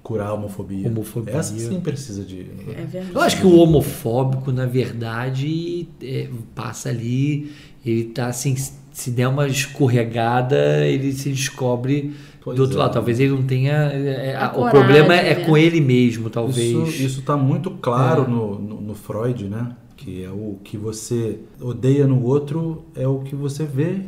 curar 0.03 0.27
a 0.27 0.33
homofobia. 0.33 0.88
Homofobia. 0.89 1.35
Essa 1.35 1.57
sim 1.57 1.79
precisa 1.79 2.23
de. 2.23 2.41
É 2.41 2.85
verdade. 2.85 3.15
Eu 3.15 3.21
acho 3.21 3.38
que 3.38 3.47
o 3.47 3.55
homofóbico, 3.55 4.51
na 4.51 4.65
verdade, 4.65 5.88
é, 6.01 6.27
passa 6.53 6.89
ali, 6.89 7.51
ele 7.85 8.05
tá 8.05 8.27
assim, 8.27 8.55
se 8.91 9.12
der 9.12 9.27
uma 9.27 9.47
escorregada, 9.47 10.85
ele 10.85 11.13
se 11.13 11.29
descobre 11.29 12.13
Pois 12.43 12.57
do 12.57 12.63
outro 12.63 12.77
é. 12.77 12.79
lado. 12.81 12.93
Talvez 12.93 13.19
ele 13.19 13.31
não 13.31 13.43
tenha. 13.43 13.71
é, 13.71 14.35
A 14.35 14.51
o 14.51 14.69
problema 14.69 15.15
é 15.15 15.35
né? 15.35 15.45
com 15.45 15.57
ele 15.57 15.79
mesmo, 15.79 16.29
talvez. 16.29 16.89
Isso, 16.89 17.03
isso 17.03 17.21
tá 17.21 17.38
muito 17.38 17.71
claro 17.71 18.23
É. 18.23 18.27
no, 18.27 18.59
no, 18.59 18.81
no 18.81 18.95
Freud, 18.95 19.45
né? 19.45 19.75
Que 19.95 20.23
é 20.23 20.29
o 20.29 20.57
que 20.63 20.75
você 20.77 21.39
odeia 21.62 22.05
no 22.05 22.21
outro 22.23 22.83
é 22.95 23.07
o 23.07 23.19
que 23.19 23.35
você 23.35 23.63
vê 23.63 24.01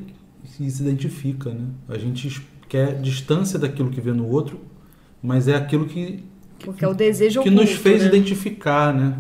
e 0.60 0.70
se 0.70 0.82
identifica, 0.84 1.50
né? 1.51 1.65
A 1.88 1.98
gente 1.98 2.42
quer 2.68 3.00
distância 3.00 3.58
daquilo 3.58 3.89
que 3.89 4.01
vê 4.01 4.12
no 4.12 4.27
outro, 4.27 4.60
mas 5.24 5.48
é 5.48 5.56
aquilo 5.56 5.86
que, 5.86 6.24
Porque 6.60 6.84
é 6.84 6.88
o 6.88 6.94
desejo 6.94 7.42
que 7.42 7.50
nos 7.50 7.65
oculto, 7.65 7.82
fez 7.82 8.01
né? 8.01 8.08
identificar, 8.10 8.94
né? 8.94 9.20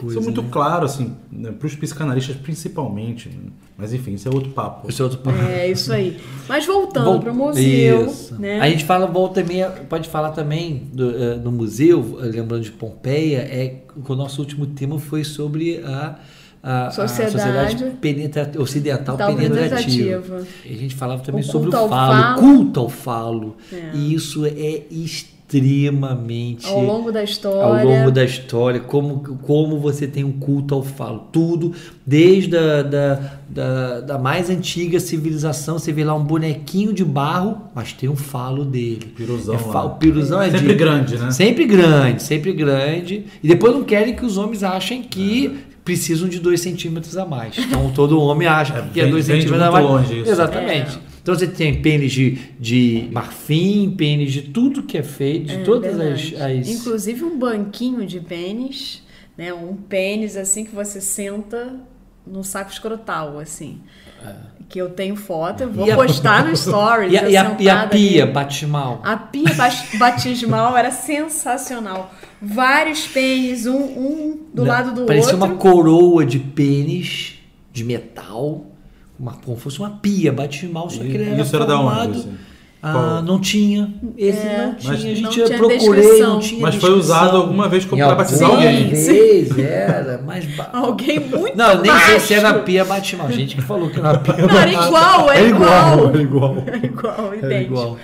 Coisa. 0.00 0.14
Isso 0.14 0.18
é 0.18 0.22
muito 0.22 0.42
né? 0.42 0.48
claro, 0.50 0.84
assim, 0.84 1.14
né? 1.30 1.50
para 1.52 1.66
os 1.66 1.74
psicanalistas 1.74 2.36
principalmente. 2.36 3.28
né? 3.28 3.50
Mas 3.76 3.92
enfim, 3.92 4.14
isso 4.14 4.28
é 4.28 4.34
outro 4.34 4.50
papo. 4.50 4.88
Esse 4.88 5.00
é 5.00 5.04
outro 5.04 5.20
É 5.48 5.70
isso 5.70 5.92
aí. 5.92 6.16
Mas 6.48 6.66
voltando 6.66 7.04
Vol- 7.04 7.20
para 7.20 7.32
o 7.32 7.34
museu, 7.34 8.06
Isso. 8.06 8.34
né? 8.40 8.60
A 8.60 8.68
gente 8.68 8.84
fala, 8.84 9.06
volta 9.06 9.42
meia, 9.44 9.68
pode 9.88 10.08
falar 10.08 10.30
também 10.32 10.82
do, 10.92 11.10
eh, 11.16 11.36
no 11.36 11.52
museu, 11.52 12.18
eh, 12.20 12.26
lembrando 12.26 12.62
de 12.64 12.72
Pompeia, 12.72 13.38
é 13.38 13.82
que 14.04 14.10
o 14.12 14.16
nosso 14.16 14.40
último 14.40 14.66
tema 14.66 14.98
foi 14.98 15.22
sobre 15.22 15.80
a, 15.84 16.16
a, 16.60 16.86
a 16.88 16.90
Sociedade. 16.90 17.32
sociedade 17.32 17.84
penetra- 18.00 18.50
ocidental 18.60 19.16
Tal 19.16 19.36
penetrativa. 19.36 19.78
penetrativa. 19.78 20.46
E 20.66 20.74
a 20.74 20.76
gente 20.76 20.94
falava 20.96 21.22
também 21.22 21.42
O 21.42 21.44
sobre 21.44 21.68
o 21.68 21.72
falo, 21.72 21.88
falo. 21.88 22.40
culto 22.40 22.80
ao 22.80 22.88
falo. 22.88 23.56
É. 23.72 23.90
E 23.94 24.12
isso 24.12 24.44
é 24.44 24.82
extremamente 25.48 26.66
Ao 26.66 26.82
longo 26.82 27.10
da 27.10 27.22
história. 27.24 27.62
ao 27.80 27.84
longo 27.86 28.10
da 28.10 28.24
história, 28.24 28.80
como, 28.80 29.20
como 29.42 29.78
você 29.78 30.06
tem 30.06 30.22
um 30.24 30.32
culto 30.32 30.74
ao 30.74 30.82
falo. 30.82 31.24
Tudo, 31.32 31.72
desde 32.06 32.56
a 32.56 32.82
da, 32.82 33.20
da, 33.48 34.00
da 34.00 34.18
mais 34.18 34.50
antiga 34.50 35.00
civilização, 35.00 35.78
você 35.78 35.92
vê 35.92 36.04
lá 36.04 36.14
um 36.14 36.22
bonequinho 36.24 36.92
de 36.92 37.04
barro, 37.04 37.62
mas 37.74 37.92
tem 37.92 38.08
um 38.08 38.16
falo 38.16 38.64
dele. 38.64 39.06
Piruzão 39.16 39.54
é 39.54 39.58
lá. 39.58 39.72
fa- 39.72 39.84
O 39.84 39.90
piruzão 39.96 40.42
é 40.42 40.50
Sempre 40.50 40.68
de- 40.68 40.74
grande, 40.74 41.18
né? 41.18 41.30
Sempre 41.30 41.64
grande, 41.66 42.22
sempre 42.22 42.52
grande. 42.52 43.24
E 43.42 43.48
depois 43.48 43.74
não 43.74 43.84
querem 43.84 44.14
que 44.14 44.24
os 44.24 44.36
homens 44.36 44.62
achem 44.62 45.02
que 45.02 45.58
precisam 45.84 46.28
de 46.28 46.38
dois 46.38 46.60
centímetros 46.60 47.16
a 47.16 47.24
mais. 47.24 47.56
Então 47.56 47.90
todo 47.94 48.20
homem 48.20 48.46
acha 48.46 48.74
É, 48.74 48.82
que 48.92 49.00
é 49.00 49.06
dois 49.06 49.26
vem 49.26 49.36
de 49.38 49.42
centímetros 49.44 49.68
a 49.68 49.72
mais. 49.72 49.86
longe 49.86 50.20
isso. 50.20 50.30
Exatamente. 50.30 50.98
Então 51.28 51.38
você 51.38 51.46
tem 51.46 51.82
pênis 51.82 52.10
de, 52.10 52.38
de 52.58 53.06
marfim, 53.12 53.94
pênis 53.94 54.32
de 54.32 54.40
tudo 54.40 54.82
que 54.82 54.96
é 54.96 55.02
feito, 55.02 55.48
de 55.48 55.56
É, 55.56 55.62
todas 55.62 56.00
as, 56.00 56.22
verdade. 56.30 56.60
as- 56.60 56.68
Inclusive 56.70 57.22
um 57.22 57.38
banquinho 57.38 58.06
de 58.06 58.18
pênis, 58.18 59.02
né? 59.36 59.52
Um 59.52 59.74
pênis 59.74 60.38
assim 60.38 60.64
que 60.64 60.74
você 60.74 61.02
senta 61.02 61.74
no 62.26 62.42
saco 62.42 62.70
escrotal, 62.72 63.38
assim. 63.38 63.78
Que 64.70 64.80
eu 64.80 64.88
tenho 64.88 65.16
foto, 65.16 65.64
eu 65.64 65.70
vou 65.70 65.84
É. 65.84 65.88
E 65.88 65.92
a- 65.92 65.96
postar 65.96 66.46
no 66.46 66.56
stories. 66.56 67.12
E 67.12 67.18
a, 67.18 67.28
e 67.28 67.36
a- 67.36 67.56
e 67.60 67.68
a 67.68 67.86
pia 67.86 68.22
ali. 68.22 68.32
batismal. 68.32 69.02
A 69.04 69.14
pia 69.18 69.54
batismal 69.98 70.78
era 70.78 70.90
sensacional. 70.90 72.10
Vários 72.40 73.06
pênis, 73.06 73.66
um, 73.66 73.76
um 73.76 74.38
do 74.54 74.62
Não, 74.62 74.68
lado 74.72 74.94
do 74.94 75.04
Parecia 75.04 75.32
outro. 75.34 75.46
uma 75.46 75.56
coroa 75.56 76.24
de 76.24 76.38
pênis 76.38 77.34
de 77.70 77.84
metal, 77.84 78.64
uma, 79.18 79.32
como 79.44 79.56
se 79.56 79.62
fosse 79.62 79.78
uma 79.78 79.90
pia 79.90 80.32
batismal, 80.32 80.88
só 80.90 81.00
que 81.00 81.08
ele 81.08 81.30
era 81.30 81.40
Isso 81.42 81.54
era 81.56 81.66
da 81.66 81.76
formado. 81.76 82.08
onde? 82.10 82.18
assim? 82.20 82.34
Ah, 82.80 83.20
não 83.26 83.40
tinha. 83.40 83.92
Esse 84.16 84.38
É, 84.38 84.66
não 84.66 84.74
tinha. 84.76 84.92
Mas- 84.92 85.04
a 85.04 85.08
gente 85.08 85.28
tinha 85.30 85.46
procurei, 85.48 85.78
descrição. 85.78 86.28
não 86.34 86.38
tinha 86.40 86.60
Mas 86.62 86.74
foi 86.76 86.90
descrição. 86.90 87.16
usado 87.24 87.36
alguma 87.38 87.68
vez 87.68 87.84
como 87.84 87.96
Em 87.96 88.04
pra 88.04 88.06
alguma 88.12 88.24
batizar 88.24 88.48
Sim, 88.48 88.54
alguém. 88.54 88.88
vez 88.88 89.58
era, 89.58 90.22
mas... 90.24 90.44
Alguém 90.72 91.18
muito 91.18 91.56
Não, 91.56 91.82
nem 91.82 91.90
sei 92.06 92.20
se 92.20 92.34
era 92.34 92.50
baixo. 92.52 92.64
pia 92.64 92.84
batismal. 92.84 93.32
Gente 93.32 93.56
que 93.56 93.62
falou 93.62 93.90
que 93.90 93.98
era 93.98 94.16
pia 94.18 94.36
Não, 94.46 94.58
era 94.60 94.72
igual, 94.72 95.30
era 95.30 95.38
Era 95.40 95.48
igual, 95.48 96.08
era 96.08 96.22
igual. 96.22 96.56
Era 96.68 96.86
igual, 96.86 97.34
entende? 97.34 97.54
igual. 97.64 97.96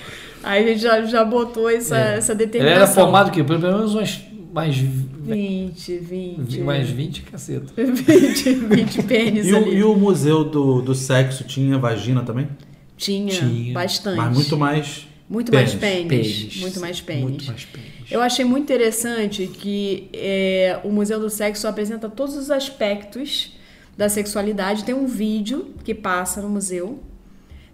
Aí 0.42 0.64
a 0.64 0.66
gente 0.66 0.82
já, 0.82 1.02
já 1.02 1.24
botou 1.24 1.70
essa, 1.70 1.96
É. 1.96 2.16
essa 2.18 2.32
Ele 2.32 2.38
determinação. 2.38 2.82
era 2.82 2.86
formado 2.92 3.30
que 3.30 3.44
pelo 3.44 3.60
menos 3.60 3.94
umas 3.94 4.20
mais 4.54 4.76
20, 4.76 5.98
20. 5.98 6.60
mais 6.60 6.88
20 6.88 7.22
caceta. 7.22 7.72
20, 7.76 8.54
20 8.54 9.02
pênis 9.02 9.46
E 9.48 9.52
o, 9.52 9.56
ali. 9.56 9.74
e 9.76 9.82
o 9.82 9.96
museu 9.96 10.44
do, 10.44 10.80
do 10.80 10.94
sexo 10.94 11.42
tinha 11.42 11.76
vagina 11.76 12.22
também? 12.22 12.48
Tinha, 12.96 13.32
Tinha. 13.32 13.74
bastante. 13.74 14.16
Mas 14.16 14.32
muito 14.32 14.56
mais. 14.56 15.08
Muito 15.28 15.50
pênis. 15.50 15.74
mais 15.74 15.80
pênis. 15.80 16.08
Pênis. 16.08 16.56
Muito 16.60 16.80
mais 16.80 17.00
pênis. 17.00 17.22
Muito 17.22 17.44
mais 17.46 17.64
pênis. 17.64 17.88
Eu 18.10 18.20
achei 18.22 18.44
muito 18.44 18.62
interessante 18.62 19.46
que 19.48 20.08
é, 20.12 20.78
o 20.84 20.90
Museu 20.92 21.18
do 21.18 21.28
Sexo 21.28 21.66
apresenta 21.66 22.08
todos 22.08 22.36
os 22.36 22.50
aspectos 22.50 23.52
da 23.96 24.08
sexualidade. 24.08 24.84
Tem 24.84 24.94
um 24.94 25.06
vídeo 25.06 25.74
que 25.82 25.94
passa 25.94 26.40
no 26.40 26.48
museu. 26.48 27.02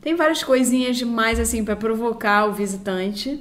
Tem 0.00 0.14
várias 0.14 0.42
coisinhas 0.42 1.02
mais 1.02 1.38
assim 1.38 1.62
para 1.62 1.76
provocar 1.76 2.46
o 2.46 2.54
visitante. 2.54 3.38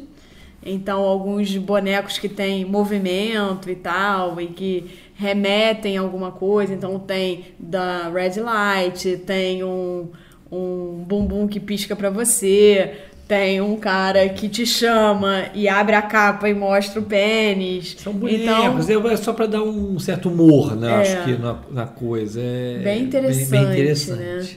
Então, 0.65 1.01
alguns 1.01 1.55
bonecos 1.57 2.17
que 2.17 2.27
têm 2.27 2.65
movimento 2.65 3.69
e 3.69 3.75
tal, 3.75 4.39
e 4.41 4.47
que 4.47 4.85
remetem 5.15 5.97
a 5.97 6.01
alguma 6.01 6.31
coisa. 6.31 6.73
Então, 6.73 6.99
tem 6.99 7.45
da 7.57 8.09
Red 8.09 8.39
Light, 8.41 9.17
tem 9.25 9.63
um, 9.63 10.09
um 10.51 11.03
bumbum 11.07 11.47
que 11.47 11.59
pisca 11.59 11.95
para 11.95 12.09
você, 12.09 12.93
tem 13.29 13.61
um 13.61 13.77
cara 13.77 14.27
que 14.29 14.49
te 14.49 14.65
chama 14.65 15.45
e 15.53 15.69
abre 15.69 15.95
a 15.95 16.01
capa 16.01 16.49
e 16.49 16.53
mostra 16.53 16.99
o 16.99 17.03
pênis. 17.03 17.95
São 17.99 18.13
Então, 18.27 18.73
bonecos, 18.73 18.89
é 18.89 19.17
só 19.17 19.33
para 19.33 19.45
dar 19.45 19.61
um 19.61 19.99
certo 19.99 20.29
humor, 20.29 20.75
né? 20.75 20.91
É. 20.91 21.01
Acho 21.01 21.23
que 21.25 21.37
na, 21.37 21.59
na 21.69 21.85
coisa. 21.85 22.41
É 22.41 22.79
Bem 22.83 23.03
interessante, 23.03 23.49
Bem, 23.51 23.71
interessante. 23.71 24.19
né? 24.19 24.47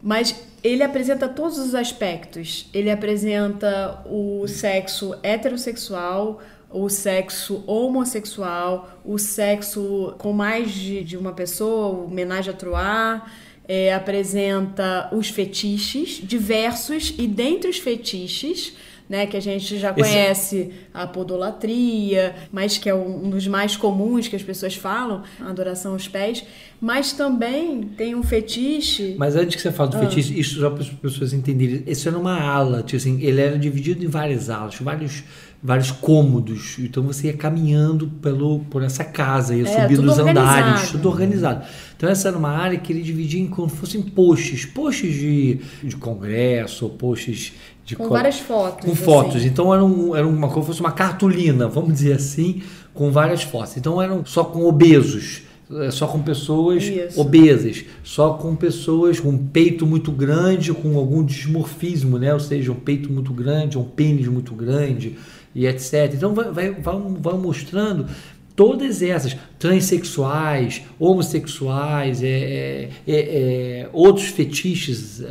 Mas 0.00 0.45
ele 0.66 0.82
apresenta 0.82 1.28
todos 1.28 1.58
os 1.58 1.74
aspectos. 1.74 2.68
Ele 2.72 2.90
apresenta 2.90 4.02
o 4.06 4.46
sexo 4.48 5.14
heterossexual, 5.22 6.40
o 6.70 6.88
sexo 6.88 7.62
homossexual, 7.66 9.00
o 9.04 9.18
sexo 9.18 10.14
com 10.18 10.32
mais 10.32 10.72
de, 10.72 11.04
de 11.04 11.16
uma 11.16 11.32
pessoa, 11.32 12.04
o 12.04 12.10
menage 12.10 12.50
à 12.50 12.52
trois. 12.52 13.22
É, 13.68 13.92
apresenta 13.92 15.08
os 15.12 15.28
fetiches 15.28 16.20
diversos 16.22 17.12
e 17.18 17.26
dentre 17.26 17.68
os 17.68 17.78
fetiches 17.78 18.76
né, 19.08 19.26
que 19.26 19.36
a 19.36 19.40
gente 19.40 19.78
já 19.78 19.90
Esse- 19.90 20.00
conhece 20.00 20.70
a 20.92 21.06
podolatria, 21.06 22.34
mas 22.52 22.76
que 22.78 22.88
é 22.88 22.94
um 22.94 23.30
dos 23.30 23.46
mais 23.46 23.76
comuns 23.76 24.28
que 24.28 24.36
as 24.36 24.42
pessoas 24.42 24.74
falam, 24.74 25.22
a 25.40 25.48
adoração 25.48 25.92
aos 25.92 26.08
pés, 26.08 26.44
mas 26.80 27.12
também 27.12 27.82
tem 27.96 28.14
um 28.14 28.22
fetiche 28.22 29.14
Mas 29.18 29.36
antes 29.36 29.56
que 29.56 29.62
você 29.62 29.68
Ah. 29.68 29.72
fale 29.72 29.90
do 29.90 29.98
fetiche, 29.98 30.38
isso 30.38 30.60
só 30.60 30.70
para 30.70 30.82
as 30.82 30.88
pessoas 30.90 31.32
entenderem. 31.32 31.82
Isso 31.86 32.08
era 32.08 32.18
uma 32.18 32.40
ala, 32.40 32.82
tipo 32.82 32.96
assim, 32.96 33.20
ele 33.22 33.40
era 33.40 33.58
dividido 33.58 34.04
em 34.04 34.08
várias 34.08 34.50
alas, 34.50 34.74
vários, 34.80 35.22
vários 35.66 35.90
cômodos. 35.90 36.76
Então 36.78 37.02
você 37.02 37.26
ia 37.26 37.32
caminhando 37.32 38.06
pelo, 38.22 38.60
por 38.70 38.82
essa 38.84 39.02
casa, 39.02 39.54
ia 39.56 39.68
É, 39.68 39.82
subindo 39.82 40.04
os 40.08 40.18
andares, 40.18 40.38
organizado. 40.38 40.92
tudo 40.92 41.08
organizado. 41.08 41.64
Então 41.96 42.08
essa 42.08 42.28
era 42.28 42.38
uma 42.38 42.50
área 42.50 42.78
que 42.78 42.92
ele 42.92 43.02
dividia 43.02 43.40
em 43.40 43.48
como 43.48 43.68
se 43.68 43.76
fossem 43.76 44.00
posts, 44.00 44.64
posts 44.64 45.12
de, 45.12 45.58
de 45.82 45.96
congresso, 45.96 46.84
ou 46.84 46.90
posts 46.92 47.52
de 47.84 47.96
com 47.96 48.04
co- 48.04 48.10
várias 48.14 48.38
fotos. 48.38 48.84
com 48.86 48.92
assim. 48.92 49.02
fotos. 49.04 49.44
Então 49.44 49.74
era, 49.74 49.84
um, 49.84 50.14
era 50.14 50.26
uma 50.26 50.48
como 50.48 50.60
se 50.62 50.66
fosse 50.68 50.80
uma 50.80 50.92
cartolina, 50.92 51.66
vamos 51.68 51.92
dizer 51.94 52.12
assim, 52.12 52.62
com 52.94 53.10
várias 53.10 53.42
fotos. 53.42 53.76
Então 53.76 54.00
eram 54.00 54.24
só 54.24 54.44
com 54.44 54.64
obesos, 54.66 55.42
eh, 55.70 55.90
só 55.90 56.06
com 56.06 56.20
pessoas 56.22 56.84
Isso. 56.84 57.20
obesas, 57.20 57.84
só 58.04 58.34
com 58.34 58.54
pessoas 58.54 59.18
com 59.18 59.30
um 59.30 59.38
peito 59.38 59.84
muito 59.84 60.12
grande, 60.12 60.72
com 60.72 60.96
algum 60.96 61.24
dismorfismo, 61.24 62.18
né? 62.18 62.32
Ou 62.32 62.38
seja, 62.40 62.70
um 62.70 62.76
peito 62.76 63.12
muito 63.12 63.32
grande, 63.32 63.76
um 63.78 63.84
pênis 63.84 64.28
muito 64.28 64.54
grande 64.54 65.16
e 65.56 65.66
etc. 65.66 66.12
Então 66.14 66.34
vai, 66.34 66.52
vai, 66.52 66.70
vai, 66.70 67.34
mostrando 67.34 68.06
todas 68.54 69.00
essas 69.00 69.34
transexuais, 69.58 70.82
homossexuais, 70.98 72.22
é, 72.22 72.28
é, 72.28 72.90
é, 73.06 73.14
é, 73.16 73.88
outros 73.92 74.26
fetiches, 74.26 75.22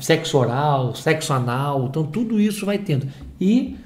sexo 0.00 0.36
oral, 0.36 0.94
sexo 0.96 1.32
anal, 1.32 1.86
então 1.88 2.04
tudo 2.04 2.40
isso 2.40 2.66
vai 2.66 2.78
tendo. 2.78 3.06
E 3.40 3.76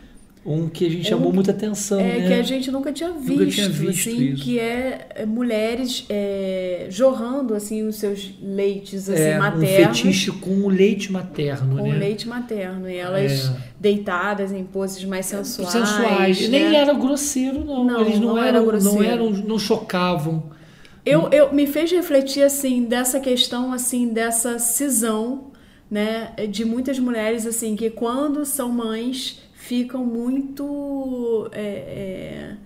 um 0.47 0.69
que 0.69 0.87
a 0.87 0.91
gente 0.91 1.09
chamou 1.09 1.33
muita 1.33 1.53
atenção, 1.53 1.99
É 1.99 2.19
né? 2.19 2.27
que 2.29 2.33
a 2.35 2.43
gente 2.43 2.71
nunca 2.71 2.93
tinha 2.93 3.11
visto, 3.13 3.31
Nunca 3.41 3.47
tinha 3.51 3.69
visto 3.69 4.09
assim, 4.11 4.33
isso. 4.33 4.43
que 4.45 4.59
é 4.59 5.07
é, 5.15 5.25
mulheres 5.27 6.05
é, 6.11 6.87
jorrando 6.91 7.55
assim 7.55 7.83
os 7.87 7.97
seus 7.97 8.31
leites 8.43 9.09
assim, 9.09 9.23
é, 9.23 9.37
um 9.37 9.39
maternos 9.39 9.99
fetiche 10.01 10.31
com 10.33 10.51
o 10.51 10.69
leite 10.69 11.11
materno, 11.11 11.79
com 11.79 11.89
né? 11.89 11.97
leite 11.99 12.29
materno 12.29 12.89
e 12.91 12.97
elas 12.97 13.47
É. 13.49 13.57
deitadas 13.81 14.53
em 14.53 14.65
poses 14.65 15.03
mais 15.05 15.27
sensuais. 15.27 15.71
sensuais. 15.73 16.41
né? 16.43 16.49
Nem 16.49 16.77
era 16.77 16.93
grosseiro, 16.93 17.65
não. 17.65 17.85
Não, 17.85 18.01
Eles 18.03 18.21
não, 18.21 18.29
não 18.35 18.39
era 18.39 18.59
eram, 18.59 18.67
grosseiro. 18.67 18.97
não 18.99 19.03
eram, 19.03 19.31
não 19.31 19.59
chocavam. 19.59 20.51
Eu, 21.07 21.29
eu 21.31 21.53
me 21.53 21.67
fez 21.67 21.91
refletir 21.91 22.43
assim 22.43 22.85
dessa 22.85 23.21
questão 23.21 23.73
assim 23.73 24.09
dessa 24.09 24.59
cisão, 24.59 25.53
né, 25.91 26.33
de 26.51 26.65
muitas 26.65 26.99
mulheres 26.99 27.47
assim 27.47 27.77
que 27.77 27.91
quando 27.91 28.45
são 28.45 28.71
mães 28.71 29.39
ficam 29.69 30.05
muito 30.05 31.49
é, 31.53 31.61
é, 31.61 32.57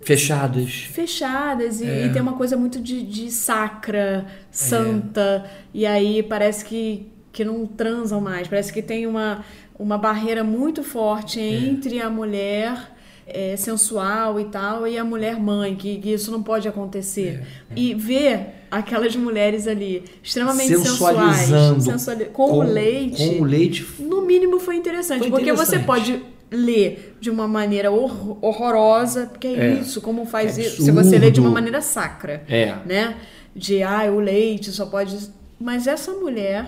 Fechadas. 0.00 0.72
fechadas 0.90 1.80
e, 1.80 1.86
É. 1.86 2.06
e 2.06 2.12
tem 2.12 2.20
uma 2.22 2.32
coisa 2.34 2.56
muito 2.56 2.80
de, 2.80 3.02
de 3.02 3.30
sacra, 3.30 4.26
santa. 4.50 5.44
E 5.72 5.86
aí 5.86 6.22
parece 6.22 6.64
que 6.64 7.08
que 7.32 7.46
não 7.46 7.64
transam 7.66 8.20
mais, 8.20 8.46
parece 8.46 8.70
que 8.72 8.82
tem 8.82 9.06
uma 9.06 9.44
uma 9.78 9.96
barreira 9.96 10.44
muito 10.44 10.82
forte 10.82 11.40
entre 11.40 12.00
a 12.00 12.10
mulher 12.10 12.92
é, 13.26 13.56
sensual 13.56 14.38
e 14.38 14.44
tal 14.46 14.86
e 14.86 14.98
a 14.98 15.04
mulher 15.04 15.40
mãe 15.40 15.74
que, 15.74 15.98
que 15.98 16.12
isso 16.12 16.30
não 16.30 16.42
pode 16.42 16.68
acontecer. 16.68 17.42
E 17.74 17.94
ver 17.94 18.38
aquelas 18.72 19.14
mulheres 19.14 19.66
ali 19.68 20.02
extremamente 20.22 20.68
Sensualizando 20.78 21.80
sensuais 21.82 21.84
sensuali- 21.84 22.24
com, 22.26 22.50
o 22.58 22.62
leite 22.62 23.28
Com 23.36 23.42
o 23.42 23.44
leite. 23.44 23.86
no 24.00 24.22
mínimo 24.22 24.58
foi 24.58 24.76
interessante, 24.76 25.20
Foi 25.20 25.30
porque 25.30 25.52
você 25.52 25.78
pode 25.78 26.22
ler 26.50 27.16
de 27.20 27.30
uma 27.30 27.46
maneira 27.46 27.90
hor- 27.90 28.38
horrorosa, 28.44 29.26
porque 29.26 29.46
é, 29.48 29.66
É. 29.68 29.72
isso, 29.74 30.00
como 30.00 30.24
faz 30.26 30.58
É 30.58 30.62
isso, 30.62 30.82
se 30.82 30.90
você 30.90 31.18
lê 31.18 31.30
de 31.30 31.40
uma 31.40 31.50
maneira 31.50 31.80
sacra, 31.82 32.42
É. 32.48 32.74
né? 32.86 33.16
De, 33.54 33.82
ah, 33.82 34.10
o 34.10 34.18
leite 34.18 34.70
só 34.70 34.86
pode... 34.86 35.16
Mas 35.60 35.86
essa 35.86 36.12
mulher, 36.12 36.66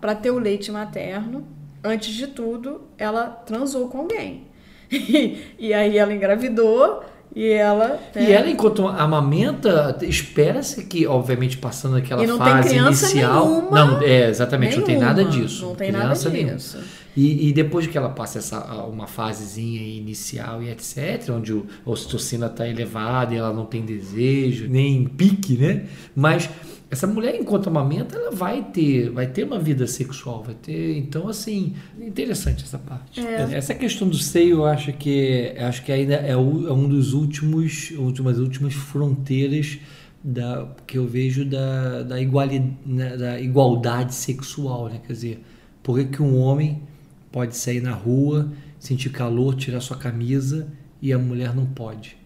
para 0.00 0.14
ter 0.14 0.30
o 0.30 0.38
leite 0.38 0.70
materno, 0.70 1.46
antes 1.82 2.14
de 2.14 2.28
tudo, 2.28 2.82
ela 2.96 3.26
transou 3.26 3.88
com 3.88 3.98
alguém. 3.98 4.42
e 5.58 5.74
aí 5.74 5.98
ela 5.98 6.12
engravidou, 6.14 7.02
E 7.34 7.48
ela. 7.48 7.98
E 8.14 8.18
né, 8.20 8.32
ela, 8.32 8.48
enquanto 8.48 8.86
amamenta, 8.86 9.98
espera-se 10.02 10.84
que, 10.84 11.06
obviamente, 11.06 11.56
passando 11.58 11.96
aquela 11.96 12.24
E 12.24 12.28
fase 12.28 12.76
inicial. 12.76 13.46
nenhuma. 13.46 13.84
não, 13.86 14.02
é, 14.02 14.28
exatamente, 14.28 14.76
não 14.76 14.84
tem 14.84 14.98
nada 14.98 15.22
nenhuma. 15.24 15.46
disso. 15.46 15.66
Não 15.66 15.74
tem 15.74 15.92
criança 15.92 16.24
nada 16.28 16.30
nenhuma. 16.30 16.56
disso. 16.56 16.78
E, 17.16 17.48
e 17.48 17.52
depois 17.52 17.86
que 17.86 17.96
ela 17.96 18.08
passa 18.08 18.38
essa 18.38 18.60
uma 18.86 19.06
fasezinha 19.06 19.80
inicial 19.80 20.62
e 20.62 20.68
etc, 20.70 21.30
onde 21.30 21.52
o, 21.52 21.64
a 21.86 21.90
ocitocina 21.90 22.46
está 22.46 22.68
elevada 22.68 23.32
e 23.34 23.36
ela 23.36 23.52
não 23.52 23.64
tem 23.66 23.82
desejo, 23.82 24.66
nem 24.68 25.04
pique, 25.04 25.56
né? 25.56 25.84
Mas 26.14 26.48
essa 26.90 27.06
mulher, 27.06 27.34
enquanto 27.40 27.66
amamenta, 27.68 28.16
ela 28.16 28.30
vai 28.30 28.62
ter, 28.62 29.10
vai 29.10 29.26
ter 29.26 29.44
uma 29.44 29.58
vida 29.58 29.86
sexual, 29.86 30.42
vai 30.44 30.54
ter. 30.54 30.96
Então, 30.98 31.26
assim, 31.28 31.74
interessante 32.00 32.62
essa 32.62 32.78
parte. 32.78 33.20
Essa 33.52 33.74
questão 33.74 34.06
do 34.08 34.16
seio, 34.16 34.58
eu 34.58 34.64
acho 34.64 34.92
que 34.92 35.54
acho 35.58 35.84
que 35.84 35.90
ainda 35.90 36.14
é, 36.14 36.36
o- 36.36 36.68
é 36.68 36.72
um 36.72 36.88
dos 36.88 37.12
últimos, 37.12 37.90
últimas 37.92 38.38
últimas 38.38 38.74
fronteiras 38.74 39.78
da 40.22 40.68
que 40.86 40.96
eu 40.96 41.06
vejo 41.06 41.44
da, 41.44 42.02
da, 42.02 42.20
iguali, 42.20 42.62
né, 42.86 43.16
da 43.16 43.40
igualdade 43.40 44.14
sexual, 44.14 44.88
né? 44.88 45.00
Quer 45.06 45.12
dizer, 45.12 45.44
por 45.82 45.98
que, 45.98 46.04
que 46.06 46.22
um 46.22 46.38
homem 46.38 46.80
pode 47.32 47.56
sair 47.56 47.80
na 47.80 47.92
rua, 47.92 48.50
sentir 48.78 49.10
calor, 49.10 49.54
tirar 49.56 49.80
sua 49.80 49.96
camisa 49.96 50.68
e 51.02 51.12
a 51.12 51.18
mulher 51.18 51.54
não 51.54 51.66
pode? 51.66 52.16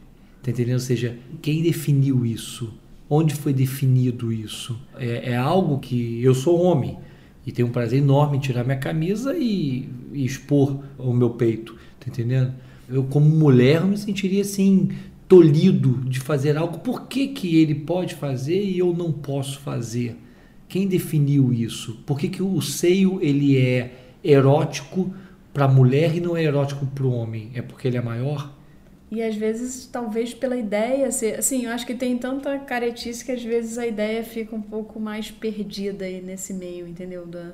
Tá 0.42 0.50
entendendo? 0.50 0.74
Ou 0.74 0.80
seja, 0.80 1.16
quem 1.42 1.62
definiu 1.62 2.24
isso? 2.26 2.72
Onde 3.10 3.34
foi 3.34 3.52
definido 3.52 4.32
isso? 4.32 4.78
É, 4.98 5.32
é 5.32 5.36
algo 5.36 5.78
que 5.78 6.22
eu 6.22 6.34
sou 6.34 6.60
homem 6.60 6.98
e 7.46 7.52
tenho 7.52 7.68
um 7.68 7.72
prazer 7.72 8.00
enorme 8.00 8.36
em 8.36 8.40
tirar 8.40 8.64
minha 8.64 8.76
camisa 8.76 9.34
e, 9.36 9.88
e 10.12 10.24
expor 10.24 10.78
o 10.98 11.12
meu 11.14 11.30
peito, 11.30 11.74
tá 11.98 12.06
entendendo? 12.08 12.52
Eu 12.88 13.04
como 13.04 13.26
mulher 13.26 13.82
me 13.84 13.96
sentiria 13.96 14.42
assim 14.42 14.90
tolhido 15.26 16.00
de 16.04 16.20
fazer 16.20 16.56
algo. 16.56 16.78
Por 16.78 17.06
que, 17.06 17.28
que 17.28 17.56
ele 17.56 17.74
pode 17.74 18.14
fazer 18.14 18.62
e 18.62 18.78
eu 18.78 18.94
não 18.94 19.12
posso 19.12 19.60
fazer? 19.60 20.16
Quem 20.68 20.86
definiu 20.86 21.52
isso? 21.52 21.98
Por 22.04 22.18
que, 22.18 22.28
que 22.28 22.42
o 22.42 22.60
seio 22.60 23.18
ele 23.22 23.56
é 23.56 23.94
erótico 24.22 25.14
para 25.52 25.64
a 25.64 25.68
mulher 25.68 26.14
e 26.14 26.20
não 26.20 26.36
é 26.36 26.44
erótico 26.44 26.84
para 26.86 27.04
o 27.04 27.12
homem? 27.12 27.50
É 27.54 27.62
porque 27.62 27.88
ele 27.88 27.96
é 27.96 28.02
maior? 28.02 28.52
E 29.10 29.22
às 29.22 29.34
vezes, 29.36 29.86
talvez 29.90 30.34
pela 30.34 30.56
ideia 30.56 31.10
ser. 31.10 31.38
Assim, 31.38 31.64
eu 31.64 31.70
acho 31.72 31.86
que 31.86 31.94
tem 31.94 32.18
tanta 32.18 32.58
caretice 32.58 33.24
que 33.24 33.32
às 33.32 33.42
vezes 33.42 33.78
a 33.78 33.86
ideia 33.86 34.22
fica 34.22 34.54
um 34.54 34.60
pouco 34.60 35.00
mais 35.00 35.30
perdida 35.30 36.04
aí 36.04 36.20
nesse 36.20 36.52
meio, 36.52 36.86
entendeu? 36.86 37.24
Da, 37.26 37.52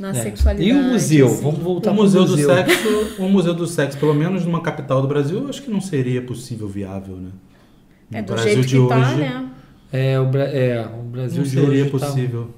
na 0.00 0.10
É. 0.10 0.14
sexualidade. 0.14 0.68
E 0.68 0.72
o 0.72 0.82
museu? 0.82 1.26
assim. 1.28 1.42
Vamos 1.42 1.60
voltar 1.60 1.92
O 1.92 1.94
museu, 1.94 2.22
museu. 2.22 2.36
do 2.48 2.54
sexo, 2.54 3.22
o 3.22 3.28
museu 3.28 3.54
do 3.54 3.66
sexo, 3.68 3.98
pelo 3.98 4.14
menos 4.14 4.44
numa 4.44 4.60
capital 4.62 5.00
do 5.00 5.06
Brasil, 5.06 5.38
eu 5.42 5.48
acho 5.48 5.62
que 5.62 5.70
não 5.70 5.80
seria 5.80 6.20
possível 6.22 6.66
viável, 6.66 7.16
né? 7.16 7.30
No 8.10 8.18
É 8.18 8.22
do 8.22 8.32
Brasil 8.32 8.52
jeito 8.54 8.66
de 8.68 8.76
que 8.80 8.88
tá, 8.88 8.98
hoje, 8.98 9.16
né? 9.20 9.50
É, 9.92 10.18
o, 10.18 10.26
Bra- 10.26 10.48
é, 10.48 10.86
o 10.86 11.02
Brasil 11.02 11.36
não 11.38 11.44
de 11.44 11.50
seria 11.50 11.68
hoje 11.68 11.84
tá- 11.84 11.90
possível. 11.90 12.50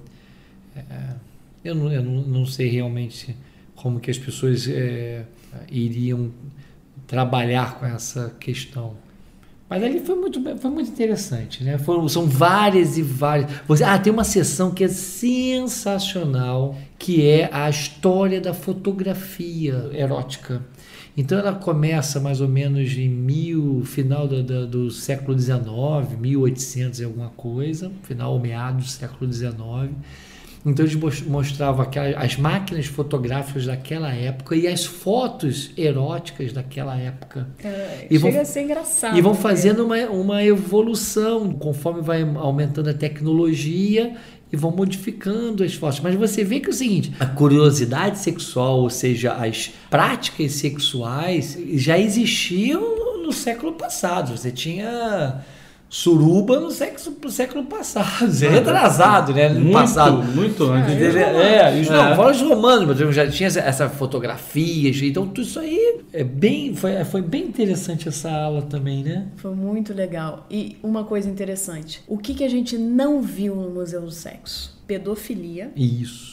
Eu, 1.64 1.74
não, 1.74 1.92
eu 1.92 2.02
não, 2.02 2.22
não 2.22 2.46
sei 2.46 2.68
realmente 2.68 3.36
como 3.76 4.00
que 4.00 4.10
as 4.10 4.18
pessoas 4.18 4.66
é, 4.68 5.22
iriam 5.70 6.30
trabalhar 7.06 7.78
com 7.78 7.86
essa 7.86 8.34
questão. 8.40 8.94
Mas 9.68 9.82
ali 9.82 10.00
foi 10.00 10.14
muito, 10.16 10.58
foi 10.58 10.70
muito 10.70 10.90
interessante, 10.90 11.64
né? 11.64 11.78
Foram, 11.78 12.06
são 12.06 12.26
várias 12.26 12.98
e 12.98 13.02
várias. 13.02 13.50
Você, 13.66 13.82
ah, 13.82 13.98
tem 13.98 14.12
uma 14.12 14.22
sessão 14.22 14.70
que 14.70 14.84
é 14.84 14.88
sensacional, 14.88 16.76
que 16.98 17.26
é 17.26 17.48
a 17.50 17.70
história 17.70 18.38
da 18.38 18.52
fotografia 18.52 19.88
erótica. 19.94 20.60
Então 21.16 21.38
ela 21.38 21.54
começa 21.54 22.20
mais 22.20 22.40
ou 22.40 22.48
menos 22.48 22.92
em 22.92 23.08
mil, 23.08 23.82
final 23.84 24.28
do, 24.28 24.42
do, 24.42 24.66
do 24.66 24.90
século 24.90 25.38
XIX, 25.38 26.18
1800 26.18 27.00
e 27.00 27.04
alguma 27.04 27.30
coisa, 27.30 27.90
final 28.02 28.34
ou 28.34 28.40
meados 28.40 28.84
do 28.84 28.90
século 28.90 29.32
XIX. 29.32 29.54
Então 30.64 30.84
eles 30.84 30.94
mos- 30.94 31.22
mostravam 31.22 31.84
as 32.16 32.36
máquinas 32.36 32.86
fotográficas 32.86 33.66
daquela 33.66 34.12
época 34.14 34.54
e 34.54 34.68
as 34.68 34.84
fotos 34.84 35.72
eróticas 35.76 36.52
daquela 36.52 36.96
época. 36.96 37.48
É, 37.64 38.06
E 38.08 38.16
vão- 38.16 38.30
chega 38.30 38.42
a 38.42 38.44
ser 38.44 38.62
engraçado. 38.62 39.18
E 39.18 39.20
vão 39.20 39.32
né? 39.32 39.38
fazendo 39.40 39.84
uma, 39.84 39.96
uma 40.08 40.44
evolução 40.44 41.52
conforme 41.52 42.00
vai 42.00 42.22
aumentando 42.22 42.90
a 42.90 42.94
tecnologia 42.94 44.14
e 44.52 44.56
vão 44.56 44.70
modificando 44.70 45.64
as 45.64 45.74
fotos. 45.74 45.98
Mas 46.00 46.14
você 46.14 46.44
vê 46.44 46.60
que 46.60 46.66
é 46.68 46.70
o 46.70 46.74
seguinte: 46.74 47.12
a 47.18 47.26
curiosidade 47.26 48.18
sexual, 48.20 48.80
ou 48.80 48.90
seja, 48.90 49.32
as 49.32 49.72
práticas 49.90 50.52
sexuais, 50.52 51.58
já 51.74 51.98
existiam 51.98 52.80
no, 52.80 53.24
no 53.24 53.32
século 53.32 53.72
passado. 53.72 54.36
Você 54.36 54.52
tinha 54.52 55.40
suruba 55.94 56.58
no, 56.58 56.70
sexo, 56.70 57.14
no 57.22 57.30
século 57.30 57.64
passado, 57.66 58.32
é 58.42 58.48
retrasado, 58.48 59.34
né? 59.34 59.50
No 59.50 59.60
Muito, 59.60 59.72
passado. 59.74 60.22
muito 60.24 60.64
antes. 60.64 60.94
Eu- 61.14 61.18
É, 61.18 61.78
os, 61.78 61.86
não, 61.90 62.12
É. 62.12 62.16
fora 62.16 62.30
os 62.32 62.40
romanos, 62.40 62.98
mas 62.98 63.14
já 63.14 63.28
tinha 63.30 63.46
essa, 63.46 63.90
fotografias, 63.90 64.96
então 65.02 65.26
tudo 65.26 65.42
isso 65.42 65.60
aí 65.60 66.00
é 66.14 66.24
bem, 66.24 66.74
foi, 66.74 67.04
foi 67.04 67.20
bem 67.20 67.42
interessante 67.44 68.08
essa 68.08 68.30
aula 68.30 68.62
também, 68.62 69.04
né? 69.04 69.26
Foi 69.36 69.54
muito 69.54 69.92
legal. 69.92 70.46
E 70.50 70.78
uma 70.82 71.04
coisa 71.04 71.28
interessante: 71.28 72.02
o 72.08 72.16
que, 72.16 72.32
que 72.32 72.42
a 72.44 72.48
gente 72.48 72.78
não 72.78 73.20
viu 73.20 73.54
no 73.54 73.68
Museu 73.68 74.00
do 74.00 74.10
Sexo? 74.10 74.80
Pedofilia. 74.86 75.72
Isso. 75.76 76.32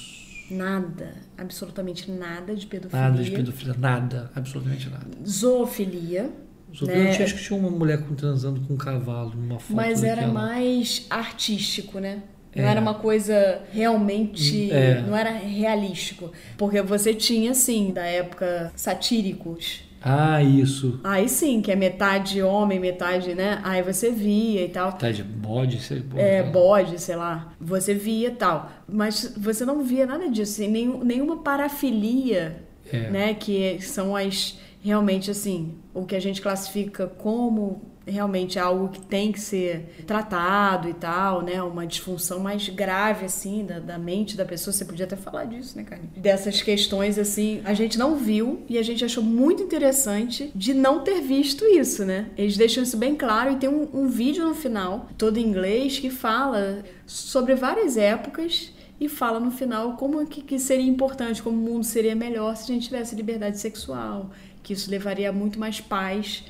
Nada, 0.49 1.15
absolutamente 1.37 2.09
nada 2.09 2.55
de 2.55 2.65
pedofilia. 2.65 3.09
Nada 3.09 3.21
de 3.21 3.29
pedofilia, 3.31 3.75
nada, 3.77 4.31
absolutamente 4.33 4.89
nada. 4.89 5.05
Zoofilia. 5.27 6.29
Só 6.73 6.85
Né? 6.85 7.09
acho 7.09 7.35
que 7.35 7.43
tinha 7.43 7.57
uma 7.59 7.69
mulher 7.69 7.99
com- 8.03 8.13
transando 8.15 8.61
com 8.61 8.73
um 8.73 8.77
cavalo 8.77 9.33
numa 9.35 9.59
foto 9.59 9.75
Mas 9.75 10.03
era 10.03 10.17
daquela. 10.21 10.33
mais 10.33 11.05
artístico, 11.09 11.99
né? 11.99 12.21
Não 12.55 12.63
É. 12.63 12.67
era 12.71 12.81
uma 12.81 12.93
coisa 12.95 13.61
realmente. 13.71 14.71
É. 14.71 15.01
Não 15.01 15.15
era 15.15 15.31
realístico. 15.31 16.31
Porque 16.57 16.81
você 16.81 17.13
tinha, 17.13 17.51
assim, 17.51 17.91
da 17.91 18.03
época, 18.05 18.71
satíricos. 18.75 19.81
Ah, 20.01 20.41
isso. 20.41 20.99
Aí 21.03 21.27
sim, 21.27 21.61
que 21.61 21.71
é 21.71 21.75
metade 21.75 22.41
homem, 22.41 22.79
metade, 22.79 23.35
né? 23.35 23.59
Aí 23.63 23.81
você 23.83 24.09
via 24.11 24.63
e 24.63 24.69
tal. 24.69 24.93
Tá 24.93 25.11
de 25.11 25.21
bode, 25.23 25.79
sei 25.81 25.97
lá. 26.13 26.21
É, 26.21 26.41
bode, 26.43 26.99
sei 27.01 27.15
lá. 27.17 27.53
Você 27.59 27.93
via 27.93 28.29
e 28.29 28.31
tal. 28.31 28.71
Mas 28.87 29.33
você 29.37 29.65
não 29.65 29.83
via 29.83 30.05
nada 30.05 30.29
disso. 30.29 30.53
assim, 30.61 30.71
nenhum, 30.71 31.03
nenhuma 31.03 31.37
parafilia, 31.43 32.63
É. 32.91 33.09
né? 33.09 33.33
Que 33.33 33.79
são 33.81 34.15
as. 34.15 34.57
Realmente, 34.81 35.29
assim, 35.29 35.75
o 35.93 36.05
que 36.05 36.15
a 36.15 36.19
gente 36.19 36.41
classifica 36.41 37.07
como 37.07 37.81
realmente 38.09 38.57
algo 38.57 38.89
que 38.89 38.99
tem 38.99 39.31
que 39.31 39.39
ser 39.39 40.03
tratado 40.05 40.89
e 40.89 40.93
tal, 40.93 41.41
né? 41.41 41.61
Uma 41.61 41.85
disfunção 41.85 42.39
mais 42.39 42.67
grave, 42.69 43.25
assim, 43.25 43.65
da, 43.65 43.79
da 43.79 43.97
mente 43.97 44.35
da 44.35 44.45
pessoa. 44.45 44.73
Você 44.73 44.85
podia 44.85 45.05
até 45.05 45.15
falar 45.15 45.45
disso, 45.45 45.77
né, 45.77 45.83
Carlinhos? 45.83 46.17
Dessas 46.17 46.61
questões, 46.61 47.17
assim, 47.17 47.61
a 47.63 47.73
gente 47.73 47.97
não 47.97 48.15
viu 48.15 48.63
e 48.67 48.77
a 48.77 48.83
gente 48.83 49.05
achou 49.05 49.23
muito 49.23 49.61
interessante 49.63 50.51
de 50.55 50.73
não 50.73 51.03
ter 51.03 51.21
visto 51.21 51.65
isso, 51.65 52.03
né? 52.03 52.29
Eles 52.37 52.57
deixam 52.57 52.83
isso 52.83 52.97
bem 52.97 53.15
claro 53.15 53.51
e 53.51 53.55
tem 53.57 53.69
um, 53.69 53.87
um 53.93 54.07
vídeo 54.07 54.45
no 54.45 54.55
final, 54.55 55.07
todo 55.17 55.37
em 55.37 55.45
inglês, 55.45 55.99
que 55.99 56.09
fala 56.09 56.83
sobre 57.05 57.55
várias 57.55 57.97
épocas 57.97 58.73
e 58.99 59.07
fala 59.07 59.39
no 59.39 59.49
final 59.49 59.95
como 59.95 60.25
que, 60.27 60.41
que 60.41 60.59
seria 60.59 60.85
importante, 60.85 61.41
como 61.41 61.57
o 61.57 61.71
mundo 61.71 61.85
seria 61.85 62.15
melhor 62.15 62.55
se 62.57 62.69
a 62.69 62.75
gente 62.75 62.87
tivesse 62.87 63.15
liberdade 63.15 63.57
sexual, 63.57 64.29
que 64.69 64.73
isso 64.73 64.91
levaria 64.91 65.29
a 65.29 65.33
muito 65.33 65.59
mais 65.59 65.81
paz 65.81 66.43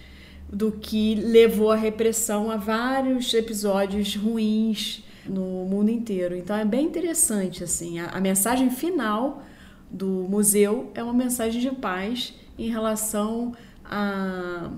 do 0.52 0.74
que 0.74 1.16
levou 1.16 1.72
a 1.72 1.76
repressão 1.78 2.52
a 2.52 2.58
vários 2.58 3.34
episódios 3.34 4.14
ruins 4.14 5.02
no 5.26 5.42
mundo 5.66 5.90
inteiro. 5.90 6.36
Então 6.36 6.54
é 6.54 6.66
bem 6.66 6.86
interessante 6.86 7.64
assim. 7.64 7.98
A, 8.00 8.08
a 8.08 8.20
mensagem 8.20 8.70
final 8.72 9.42
do 9.90 10.28
museu 10.30 10.92
é 10.94 11.02
uma 11.02 11.14
mensagem 11.14 11.62
de 11.62 11.72
paz 11.72 12.34
em 12.58 12.70
relação 12.70 13.54
à, 13.86 14.70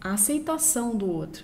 à 0.00 0.12
aceitação 0.12 0.94
do 0.96 1.10
outro, 1.10 1.42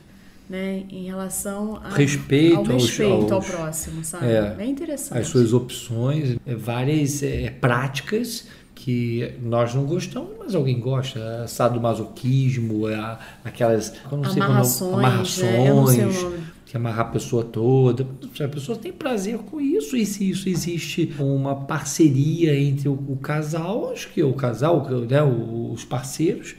né? 0.48 0.84
Em 0.88 1.06
relação 1.06 1.80
a, 1.82 1.88
Respeito 1.92 2.58
ao 2.58 2.72
aos- 2.74 2.84
respeito 2.84 3.32
ao 3.34 3.38
aos- 3.40 3.46
próximo, 3.50 4.04
sabe? 4.04 4.26
É. 4.26 4.54
bem 4.54 4.70
interessante. 4.70 5.18
As 5.20 5.26
suas 5.26 5.52
opções, 5.52 6.36
é, 6.46 6.54
várias 6.54 7.24
é, 7.24 7.50
práticas 7.50 8.46
que 8.82 9.34
nós 9.42 9.74
não 9.74 9.84
gostamos, 9.84 10.30
mas 10.38 10.54
alguém 10.54 10.80
gosta. 10.80 11.46
Sadomasoquismo, 11.46 12.88
é, 12.88 13.18
aquelas. 13.44 13.94
eu 14.10 14.16
não 14.16 14.24
sei 14.24 14.42
Amarrações, 14.42 15.38
né? 15.38 15.68
Eu 15.68 15.74
não 15.76 15.86
sei 15.86 15.98
o 15.98 16.02
amarrações, 16.08 16.22
nome. 16.22 16.38
que 16.64 16.76
amarrar 16.78 17.00
a 17.06 17.10
pessoa 17.10 17.44
toda. 17.44 18.06
A 18.42 18.48
pessoa 18.48 18.78
tem 18.78 18.90
prazer 18.92 19.36
com 19.38 19.60
isso, 19.60 19.96
e 19.96 20.06
se 20.06 20.30
isso 20.30 20.48
existe 20.48 21.12
uma 21.18 21.54
parceria 21.54 22.58
entre 22.58 22.88
o, 22.88 22.94
o 22.94 23.16
casal, 23.20 23.90
acho 23.92 24.08
que 24.12 24.22
o 24.22 24.32
casal, 24.32 24.86
né, 25.08 25.22
os 25.22 25.84
parceiros, 25.84 26.54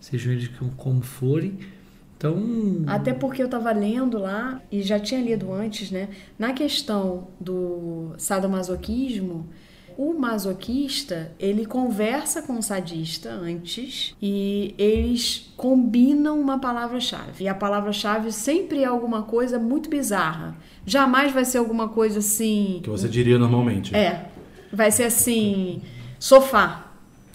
sejam 0.00 0.32
eles 0.32 0.48
como- 0.48 0.72
como 0.72 1.02
forem. 1.02 1.58
Então, 2.16 2.36
Até 2.86 3.14
porque 3.14 3.40
eu 3.40 3.46
estava 3.46 3.72
lendo 3.72 4.18
lá, 4.18 4.60
e 4.72 4.82
já 4.82 4.98
tinha 4.98 5.22
lido 5.22 5.52
antes, 5.52 5.90
né? 5.90 6.08
Na 6.38 6.52
questão 6.52 7.28
do 7.40 8.12
sadomasoquismo, 8.18 9.46
O 9.96 10.14
masoquista, 10.14 11.32
ele 11.38 11.66
conversa 11.66 12.42
com 12.42 12.58
o 12.58 12.62
sadista 12.62 13.30
antes 13.30 14.14
e 14.20 14.74
eles 14.78 15.52
combinam 15.56 16.40
uma 16.40 16.58
palavra-chave. 16.58 17.44
E 17.44 17.48
a 17.48 17.54
palavra-chave 17.54 18.32
sempre 18.32 18.82
é 18.82 18.86
alguma 18.86 19.22
coisa 19.22 19.58
muito 19.58 19.88
bizarra. 19.90 20.56
Jamais 20.86 21.32
vai 21.32 21.44
ser 21.44 21.58
alguma 21.58 21.88
coisa 21.88 22.18
assim. 22.20 22.80
Que 22.82 22.90
você 22.90 23.08
diria 23.08 23.38
normalmente. 23.38 23.94
É. 23.94 24.26
Vai 24.72 24.90
ser 24.90 25.04
assim. 25.04 25.82
Sofá. 26.18 26.86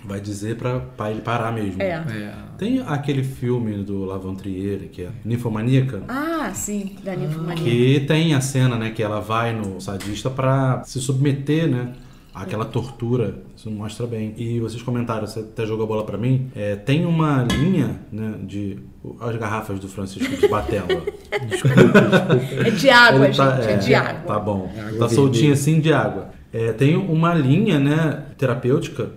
Vai 0.04 0.22
dizer 0.22 0.56
pra, 0.58 0.80
pra 0.80 1.10
ele 1.10 1.22
parar 1.22 1.52
mesmo. 1.52 1.82
É. 1.82 1.88
É. 1.94 2.34
Tem 2.60 2.80
aquele 2.86 3.24
filme 3.24 3.84
do 3.84 4.06
Lavontrier, 4.06 4.88
que 4.92 5.02
é 5.02 5.10
Ninfomaníaca, 5.26 6.04
Ah, 6.08 6.52
sim, 6.54 6.96
da 7.04 7.16
ninfomania. 7.16 7.56
que 7.64 8.00
tem 8.08 8.34
a 8.36 8.40
cena, 8.40 8.78
né, 8.78 8.92
que 8.92 9.02
ela 9.04 9.20
vai 9.20 9.52
no 9.54 9.82
sadista 9.82 10.30
pra 10.30 10.84
se 10.86 11.02
submeter, 11.02 11.68
né, 11.68 11.92
àquela 12.36 12.66
tortura. 12.66 13.42
Isso 13.56 13.72
mostra 13.72 14.06
bem. 14.06 14.34
E 14.38 14.60
vocês 14.60 14.82
comentaram, 14.84 15.26
você 15.26 15.40
até 15.40 15.66
jogou 15.66 15.86
a 15.86 15.88
bola 15.88 16.04
pra 16.04 16.18
mim, 16.18 16.50
é, 16.56 16.76
tem 16.76 17.06
uma 17.06 17.44
linha, 17.44 18.02
né, 18.12 18.36
de... 18.44 18.78
As 19.22 19.36
garrafas 19.38 19.80
do 19.80 19.88
Francisco 19.88 20.36
de 20.36 20.48
Batella. 20.48 20.88
É 22.66 22.70
de 22.72 22.90
água, 22.90 23.26
Ele 23.28 23.36
tá- 23.36 23.62
gente. 23.62 23.70
É, 23.72 23.78
de 23.78 23.96
água. 23.96 24.22
Tá 24.22 24.40
bom. 24.40 24.72
Água 24.78 25.00
tá 25.00 25.10
soltinho 25.10 25.32
vermelha. 25.34 25.54
assim 25.54 25.80
de 25.80 25.94
água. 25.94 26.30
É, 26.52 26.72
tem 26.74 26.96
uma 26.96 27.34
linha, 27.34 27.80
né, 27.80 28.26
terapêutica 28.38 29.12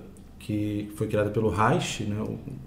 que 0.48 0.88
foi 0.94 1.06
criada 1.06 1.28
pelo 1.28 1.50
Reich, 1.50 2.04
né, 2.04 2.24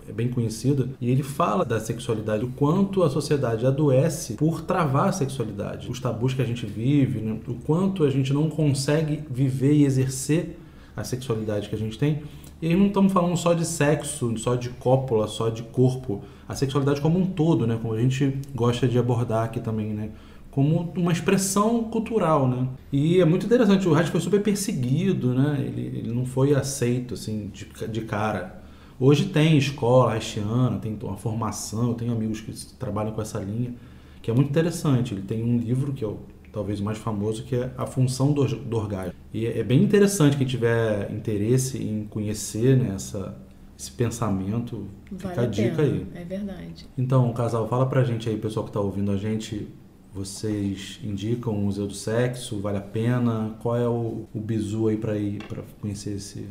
é 0.08 0.12
bem 0.12 0.28
conhecida, 0.28 0.88
e 1.02 1.10
ele 1.10 1.24
fala 1.24 1.66
da 1.66 1.80
sexualidade, 1.80 2.46
o 2.46 2.50
quanto 2.50 3.02
a 3.02 3.10
sociedade 3.10 3.66
adoece 3.66 4.36
por 4.36 4.62
travar 4.62 5.10
a 5.10 5.12
sexualidade, 5.12 5.90
os 5.90 6.00
tabus 6.00 6.36
que 6.36 6.44
a 6.44 6.46
gente 6.46 6.64
vive, 6.64 7.22
né, 7.22 7.40
o 7.48 7.56
quanto 7.56 8.04
a 8.04 8.10
gente 8.12 8.32
não 8.34 8.52
consegue 8.52 9.24
viver 9.32 9.74
e 9.74 9.84
exercer 9.84 10.60
a 10.96 11.04
sexualidade 11.04 11.70
que 11.70 11.74
a 11.74 11.78
gente 11.78 11.98
tem. 11.98 12.22
E 12.62 12.68
aí 12.68 12.76
não 12.76 12.86
estamos 12.86 13.12
falando 13.12 13.36
só 13.36 13.56
de 13.56 13.66
sexo, 13.66 14.38
só 14.38 14.54
de 14.54 14.70
cópula, 14.70 15.28
só 15.28 15.50
de 15.50 15.64
corpo, 15.64 16.22
a 16.48 16.54
sexualidade 16.54 17.02
como 17.02 17.18
um 17.18 17.26
todo, 17.26 17.66
né, 17.66 17.80
como 17.82 17.96
a 17.96 18.00
gente 18.00 18.38
gosta 18.54 18.88
de 18.88 19.00
abordar 19.00 19.46
aqui 19.46 19.60
também, 19.60 19.88
né, 19.88 20.12
como 20.52 20.92
uma 20.98 21.14
expressão 21.14 21.86
cultural, 21.86 22.48
né? 22.48 22.68
E 22.92 23.22
é 23.22 23.26
muito 23.26 23.46
interessante, 23.46 23.88
o 23.88 23.94
Reich 23.94 24.12
foi 24.12 24.20
super 24.20 24.44
perseguido, 24.44 25.34
né? 25.34 25.64
Ele, 25.66 26.00
ele 26.00 26.14
não 26.14 26.26
foi 26.26 26.54
aceito, 26.54 27.14
assim, 27.14 27.50
de, 27.54 27.66
de 27.88 28.02
cara. 28.02 28.62
Hoje 29.00 29.30
tem 29.30 29.58
escola 29.58 30.12
haitiana, 30.12 30.78
tem 30.78 30.96
uma 31.02 31.18
formação, 31.18 31.88
eu 31.88 31.94
tenho 31.96 32.12
amigos 32.12 32.42
que 32.42 32.52
trabalham 32.76 33.14
com 33.14 33.22
essa 33.22 33.40
linha, 33.40 33.74
que 34.22 34.30
é 34.30 34.34
muito 34.34 34.50
interessante. 34.50 35.14
Ele 35.14 35.24
tem 35.24 35.42
um 35.42 35.58
livro 35.58 35.94
que 35.94 36.04
é 36.04 36.08
o, 36.08 36.20
talvez 36.52 36.82
o 36.82 36.84
mais 36.84 36.98
famoso, 36.98 37.44
que 37.44 37.56
é 37.56 37.72
A 37.78 37.88
Função 37.88 38.34
do, 38.34 38.46
do 38.46 38.78
Orgasmo. 38.78 39.14
E 39.34 39.48
é, 39.48 39.60
é 39.60 39.64
bem 39.64 39.82
interessante 39.82 40.36
quem 40.36 40.46
tiver 40.46 41.10
interesse 41.12 41.82
em 41.82 42.04
conhecer 42.04 42.78
né, 42.78 42.92
essa, 42.94 43.36
esse 43.80 43.92
pensamento, 43.92 44.86
Vale 45.10 45.34
fica 45.34 45.42
a 45.42 45.44
a 45.46 45.48
dica 45.48 45.82
aí. 45.82 46.06
É 46.14 46.24
verdade. 46.26 46.86
Então, 46.98 47.32
casal, 47.32 47.68
fala 47.70 47.86
pra 47.86 48.04
gente 48.04 48.30
aí, 48.30 48.38
pessoal 48.38 48.66
que 48.66 48.72
tá 48.72 48.82
ouvindo 48.82 49.12
a 49.12 49.18
gente, 49.18 49.68
vocês 50.14 51.00
indicam 51.04 51.54
o 51.54 51.58
Museu 51.58 51.88
do 51.88 51.94
Sexo, 51.94 52.60
vale 52.60 52.78
a 52.78 52.82
pena? 52.82 53.56
Qual 53.62 53.76
é 53.78 53.88
o, 53.88 54.26
o 54.34 54.40
bizu 54.40 54.88
aí 54.88 54.98
pra 54.98 55.18
ir 55.18 55.44
pra 55.48 55.64
conhecer 55.80 56.16
esse 56.16 56.46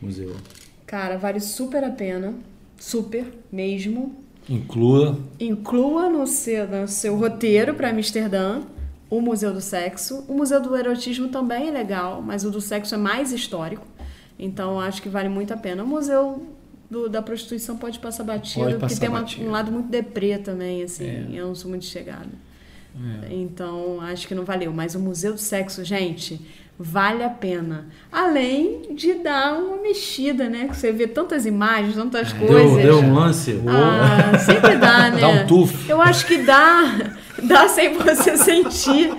museu? 0.00 0.34
Cara, 0.86 1.16
vale 1.16 1.38
super 1.40 1.84
a 1.84 1.90
pena. 1.90 2.34
Super 2.76 3.24
mesmo. 3.52 4.16
Inclua. 4.48 5.18
Inclua 5.38 6.08
no 6.08 6.26
seu, 6.26 6.66
no 6.66 6.88
seu 6.88 7.16
roteiro 7.16 7.74
para 7.74 7.90
Amsterdã 7.90 8.62
o 9.10 9.20
Museu 9.20 9.52
do 9.52 9.60
Sexo. 9.60 10.24
O 10.28 10.34
Museu 10.34 10.60
do 10.60 10.76
Erotismo 10.76 11.28
também 11.28 11.68
é 11.68 11.70
legal, 11.70 12.20
mas 12.22 12.44
o 12.44 12.50
do 12.50 12.60
sexo 12.60 12.94
é 12.94 12.98
mais 12.98 13.32
histórico. 13.32 13.86
Então 14.38 14.80
acho 14.80 15.02
que 15.02 15.08
vale 15.08 15.28
muito 15.28 15.52
a 15.52 15.56
pena. 15.56 15.82
O 15.82 15.86
Museu 15.86 16.46
do- 16.90 17.08
da 17.08 17.20
Prostituição 17.20 17.76
pode 17.76 17.98
passar 17.98 18.24
batido, 18.24 18.64
Pode 18.64 18.74
porque 18.76 18.94
passar 18.94 19.00
tem 19.00 19.08
uma- 19.08 19.20
batido. 19.20 19.46
um 19.46 19.50
lado 19.50 19.70
muito 19.72 19.88
deprê 19.88 20.38
também, 20.38 20.82
assim. 20.82 21.04
É. 21.06 21.26
Eu 21.32 21.48
não 21.48 21.54
sou 21.54 21.68
muito 21.70 21.84
chegada. 21.84 22.28
É. 23.22 23.34
Então, 23.34 24.00
acho 24.00 24.26
que 24.26 24.34
não 24.34 24.44
valeu. 24.44 24.72
Mas 24.72 24.94
o 24.94 24.98
Museu 24.98 25.34
do 25.34 25.40
Sexo, 25.40 25.84
gente, 25.84 26.40
vale 26.78 27.22
a 27.24 27.28
pena. 27.28 27.86
Além 28.10 28.94
de 28.94 29.14
dar 29.14 29.54
uma 29.54 29.76
mexida, 29.82 30.48
né? 30.48 30.68
Que 30.68 30.76
você 30.76 30.92
vê 30.92 31.06
tantas 31.06 31.46
imagens, 31.46 31.94
tantas 31.94 32.32
Deu, 32.32 32.46
coisas. 32.46 32.82
deu 32.82 32.98
um 33.00 33.14
lance? 33.14 33.60
Ah, 33.66 34.38
sempre 34.38 34.76
dá, 34.76 35.10
né? 35.10 35.20
Dá 35.20 35.28
um 35.28 35.46
tufo. 35.46 35.90
Eu 35.90 36.00
acho 36.00 36.26
que 36.26 36.38
dá, 36.38 37.12
dá 37.42 37.68
sem 37.68 37.94
você 37.94 38.36
sentir. 38.36 39.12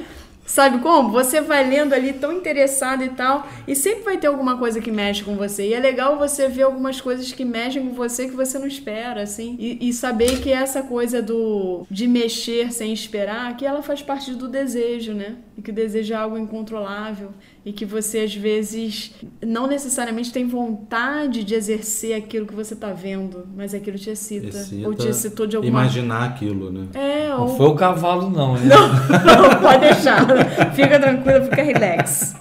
Sabe 0.49 0.79
como? 0.79 1.11
Você 1.11 1.41
vai 1.41 1.63
lendo 1.69 1.93
ali 1.93 2.11
tão 2.11 2.33
interessado 2.33 3.03
e 3.03 3.09
tal, 3.09 3.47
e 3.67 3.75
sempre 3.75 4.01
vai 4.03 4.17
ter 4.17 4.25
alguma 4.25 4.57
coisa 4.57 4.81
que 4.81 4.91
mexe 4.91 5.23
com 5.23 5.35
você. 5.35 5.67
E 5.67 5.75
é 5.75 5.79
legal 5.79 6.17
você 6.17 6.49
ver 6.49 6.63
algumas 6.63 6.99
coisas 6.99 7.31
que 7.31 7.45
mexem 7.45 7.87
com 7.87 7.93
você 7.93 8.27
que 8.27 8.35
você 8.35 8.57
não 8.57 8.65
espera, 8.65 9.21
assim. 9.21 9.55
E, 9.59 9.87
e 9.87 9.93
saber 9.93 10.41
que 10.41 10.51
essa 10.51 10.81
coisa 10.81 11.21
do 11.21 11.85
de 11.89 12.07
mexer 12.07 12.73
sem 12.73 12.91
esperar, 12.91 13.55
que 13.55 13.63
ela 13.63 13.83
faz 13.83 14.01
parte 14.01 14.33
do 14.33 14.47
desejo, 14.47 15.13
né? 15.13 15.35
E 15.55 15.61
que 15.61 15.69
o 15.69 15.73
desejo 15.73 16.13
é 16.13 16.17
algo 16.17 16.35
incontrolável. 16.35 17.29
E 17.63 17.71
que 17.71 17.85
você, 17.85 18.21
às 18.21 18.33
vezes, 18.33 19.11
não 19.45 19.67
necessariamente 19.67 20.31
tem 20.31 20.47
vontade 20.47 21.43
de 21.43 21.53
exercer 21.53 22.15
aquilo 22.15 22.47
que 22.47 22.55
você 22.55 22.75
tá 22.75 22.91
vendo, 22.93 23.47
mas 23.55 23.73
aquilo 23.75 23.99
te 23.99 24.09
excita. 24.09 24.47
Excita 24.47 24.87
ou 24.87 24.95
te 24.95 25.07
excitou 25.07 25.45
de 25.45 25.57
alguma 25.57 25.81
Imaginar 25.81 26.23
aquilo, 26.23 26.71
né? 26.71 26.87
É, 26.93 27.29
Não 27.29 27.41
ou 27.41 27.57
foi 27.57 27.67
o 27.67 27.75
cavalo, 27.75 28.29
não, 28.29 28.55
né? 28.55 28.61
não, 28.73 29.61
pode 29.61 29.81
deixar. 29.81 30.25
Fica 30.75 30.99
tranquila, 30.99 31.41
fica 31.43 31.61
relax. 31.61 32.35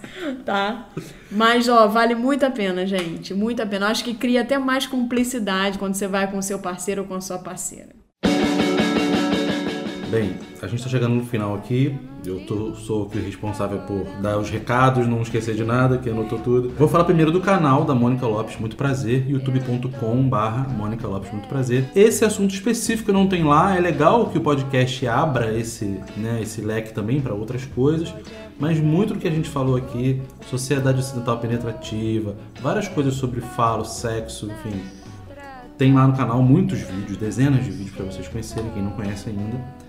Tá? 0.44 0.88
Mas, 1.30 1.68
ó, 1.68 1.86
vale 1.88 2.14
muito 2.14 2.44
a 2.44 2.50
pena, 2.50 2.86
gente. 2.86 3.34
Muito 3.34 3.62
a 3.62 3.66
pena. 3.66 3.88
Acho 3.88 4.04
que 4.04 4.14
cria 4.14 4.42
até 4.42 4.58
mais 4.58 4.86
cumplicidade 4.86 5.78
quando 5.78 5.94
você 5.94 6.06
vai 6.06 6.30
com 6.30 6.38
o 6.38 6.42
seu 6.42 6.58
parceiro 6.58 7.02
ou 7.02 7.08
com 7.08 7.14
a 7.14 7.20
sua 7.20 7.38
parceira. 7.38 7.97
Bem, 10.10 10.36
a 10.62 10.66
gente 10.66 10.78
está 10.78 10.88
chegando 10.88 11.14
no 11.14 11.24
final 11.26 11.54
aqui. 11.54 11.94
Eu 12.24 12.40
tô, 12.46 12.74
sou 12.74 13.06
aqui 13.06 13.18
responsável 13.18 13.78
por 13.80 14.06
dar 14.22 14.38
os 14.38 14.48
recados, 14.48 15.06
não 15.06 15.20
esquecer 15.20 15.54
de 15.54 15.62
nada, 15.62 15.98
que 15.98 16.08
anotou 16.08 16.38
tudo. 16.38 16.70
Vou 16.70 16.88
falar 16.88 17.04
primeiro 17.04 17.30
do 17.30 17.42
canal 17.42 17.84
da 17.84 17.94
Mônica 17.94 18.26
Lopes, 18.26 18.58
muito 18.58 18.74
prazer, 18.74 19.28
youtube.com 19.28 20.28
barra 20.28 20.66
Mônica 20.66 21.06
Lopes, 21.06 21.30
muito 21.30 21.46
prazer. 21.46 21.84
Esse 21.94 22.24
assunto 22.24 22.54
específico 22.54 23.12
não 23.12 23.26
tem 23.28 23.44
lá, 23.44 23.76
é 23.76 23.80
legal 23.80 24.30
que 24.30 24.38
o 24.38 24.40
podcast 24.40 25.06
abra 25.06 25.56
esse, 25.56 25.84
né, 26.16 26.40
esse 26.42 26.62
leque 26.62 26.92
também 26.92 27.20
para 27.20 27.34
outras 27.34 27.66
coisas, 27.66 28.12
mas 28.58 28.80
muito 28.80 29.12
do 29.12 29.20
que 29.20 29.28
a 29.28 29.30
gente 29.30 29.48
falou 29.48 29.76
aqui, 29.76 30.22
sociedade 30.46 31.00
ocidental 31.00 31.38
penetrativa, 31.38 32.34
várias 32.62 32.88
coisas 32.88 33.14
sobre 33.14 33.40
falo, 33.40 33.84
sexo, 33.84 34.46
enfim, 34.50 34.80
tem 35.76 35.92
lá 35.92 36.06
no 36.06 36.16
canal 36.16 36.42
muitos 36.42 36.80
vídeos, 36.80 37.16
dezenas 37.16 37.64
de 37.64 37.70
vídeos 37.70 37.94
para 37.94 38.06
vocês 38.06 38.26
conhecerem, 38.26 38.70
quem 38.70 38.82
não 38.82 38.90
conhece 38.92 39.28
ainda. 39.28 39.87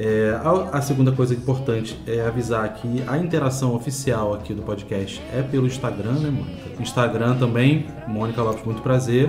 É, 0.00 0.38
a, 0.44 0.78
a 0.78 0.80
segunda 0.80 1.10
coisa 1.10 1.34
importante 1.34 1.98
é 2.06 2.20
avisar 2.20 2.72
que 2.74 3.02
a 3.08 3.18
interação 3.18 3.74
oficial 3.74 4.32
aqui 4.32 4.54
do 4.54 4.62
podcast 4.62 5.20
é 5.34 5.42
pelo 5.42 5.66
Instagram, 5.66 6.12
né, 6.12 6.30
Mônica? 6.30 6.80
Instagram 6.80 7.36
também, 7.36 7.86
Mônica 8.06 8.40
Lopes, 8.40 8.64
muito 8.64 8.80
prazer. 8.80 9.28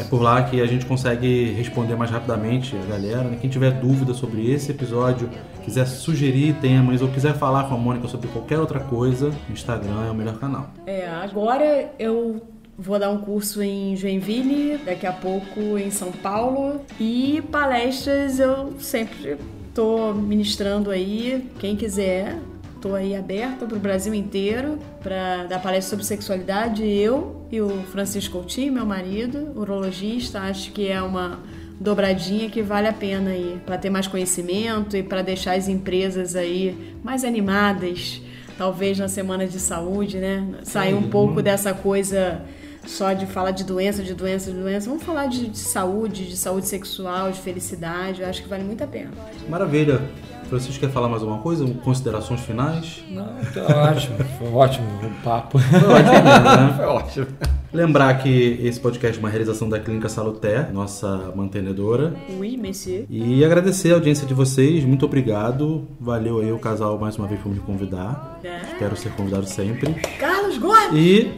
É 0.00 0.02
por 0.02 0.20
lá 0.20 0.42
que 0.42 0.60
a 0.60 0.66
gente 0.66 0.84
consegue 0.84 1.52
responder 1.52 1.94
mais 1.94 2.10
rapidamente 2.10 2.74
a 2.76 2.90
galera. 2.90 3.22
né? 3.22 3.38
Quem 3.40 3.48
tiver 3.48 3.70
dúvida 3.70 4.12
sobre 4.12 4.50
esse 4.50 4.72
episódio, 4.72 5.30
quiser 5.64 5.86
sugerir 5.86 6.54
temas 6.54 7.00
ou 7.02 7.08
quiser 7.08 7.34
falar 7.34 7.68
com 7.68 7.74
a 7.74 7.78
Mônica 7.78 8.08
sobre 8.08 8.26
qualquer 8.28 8.58
outra 8.58 8.80
coisa, 8.80 9.30
o 9.48 9.52
Instagram 9.52 10.08
é 10.08 10.10
o 10.10 10.14
melhor 10.14 10.38
canal. 10.40 10.70
É, 10.86 11.08
agora 11.08 11.92
eu 12.00 12.42
vou 12.76 12.98
dar 12.98 13.10
um 13.10 13.18
curso 13.18 13.62
em 13.62 13.94
Joinville, 13.94 14.78
daqui 14.78 15.06
a 15.06 15.12
pouco 15.12 15.78
em 15.78 15.92
São 15.92 16.10
Paulo. 16.10 16.80
E 16.98 17.42
palestras 17.52 18.40
eu 18.40 18.72
sempre 18.80 19.38
tô 19.74 20.12
ministrando 20.12 20.90
aí. 20.90 21.48
Quem 21.58 21.76
quiser, 21.76 22.38
tô 22.80 22.94
aí 22.94 23.14
aberta 23.14 23.66
para 23.66 23.76
o 23.76 23.80
Brasil 23.80 24.14
inteiro 24.14 24.78
para 25.02 25.44
dar 25.44 25.60
palestra 25.60 25.90
sobre 25.90 26.04
sexualidade. 26.04 26.84
Eu 26.84 27.46
e 27.50 27.60
o 27.60 27.82
Francisco 27.92 28.38
Coutinho, 28.38 28.72
meu 28.72 28.86
marido, 28.86 29.52
urologista, 29.56 30.40
acho 30.40 30.72
que 30.72 30.88
é 30.88 31.00
uma 31.00 31.40
dobradinha 31.78 32.50
que 32.50 32.60
vale 32.62 32.88
a 32.88 32.92
pena 32.92 33.30
aí 33.30 33.58
para 33.64 33.78
ter 33.78 33.88
mais 33.88 34.06
conhecimento 34.06 34.96
e 34.96 35.02
para 35.02 35.22
deixar 35.22 35.56
as 35.56 35.66
empresas 35.66 36.36
aí 36.36 36.94
mais 37.02 37.24
animadas 37.24 38.20
talvez 38.60 38.98
na 38.98 39.08
semana 39.08 39.46
de 39.46 39.58
saúde, 39.58 40.18
né? 40.18 40.46
Sair 40.64 40.92
um 40.92 41.08
pouco 41.08 41.40
dessa 41.40 41.72
coisa 41.72 42.42
só 42.90 43.12
de 43.12 43.26
falar 43.26 43.52
de 43.52 43.64
doença, 43.64 44.02
de 44.02 44.14
doença, 44.14 44.50
de 44.50 44.58
doença. 44.58 44.88
Vamos 44.88 45.04
falar 45.04 45.26
de, 45.26 45.48
de 45.48 45.58
saúde, 45.58 46.26
de 46.26 46.36
saúde 46.36 46.66
sexual, 46.66 47.30
de 47.30 47.40
felicidade. 47.40 48.20
Eu 48.20 48.28
acho 48.28 48.42
que 48.42 48.48
vale 48.48 48.64
muito 48.64 48.82
a 48.82 48.86
pena. 48.86 49.10
Maravilha. 49.48 50.00
Francisco 50.48 50.80
quer 50.80 50.90
falar 50.90 51.08
mais 51.08 51.22
alguma 51.22 51.40
coisa? 51.40 51.64
Considerações 51.84 52.40
finais? 52.40 53.04
Não, 53.08 53.24
tá 53.54 53.90
ótimo. 53.92 54.16
Foi 54.36 54.48
ótimo 54.52 54.86
o 55.00 55.22
papo. 55.22 55.60
Foi 55.60 55.78
ótimo 55.78 56.12
mesmo, 56.12 56.44
né? 56.44 56.74
Foi 56.76 56.84
ótimo. 56.86 57.26
Lembrar 57.72 58.18
que 58.18 58.58
esse 58.60 58.80
podcast 58.80 59.16
é 59.16 59.20
uma 59.20 59.28
realização 59.28 59.68
da 59.68 59.78
Clínica 59.78 60.08
Saluté, 60.08 60.68
nossa 60.72 61.32
mantenedora. 61.36 62.12
Oui, 62.36 62.56
monsieur. 62.56 63.06
E 63.08 63.44
agradecer 63.44 63.92
a 63.92 63.94
audiência 63.94 64.26
de 64.26 64.34
vocês, 64.34 64.84
muito 64.84 65.06
obrigado. 65.06 65.86
Valeu 66.00 66.40
aí 66.40 66.50
o 66.50 66.58
casal 66.58 66.98
mais 66.98 67.16
uma 67.16 67.28
vez 67.28 67.40
por 67.40 67.52
me 67.54 67.60
convidar. 67.60 68.40
É. 68.42 68.72
Espero 68.72 68.96
ser 68.96 69.12
convidado 69.12 69.46
sempre. 69.46 69.94
Carlos 70.18 70.58
Gomes! 70.58 70.94
E 70.94 71.32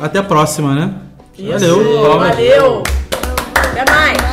até 0.00 0.18
a 0.18 0.22
próxima, 0.22 0.74
né? 0.74 0.94
Isso. 1.38 1.52
Valeu. 1.52 2.18
Valeu. 2.18 2.82
Até 3.54 3.84
mais. 3.90 4.29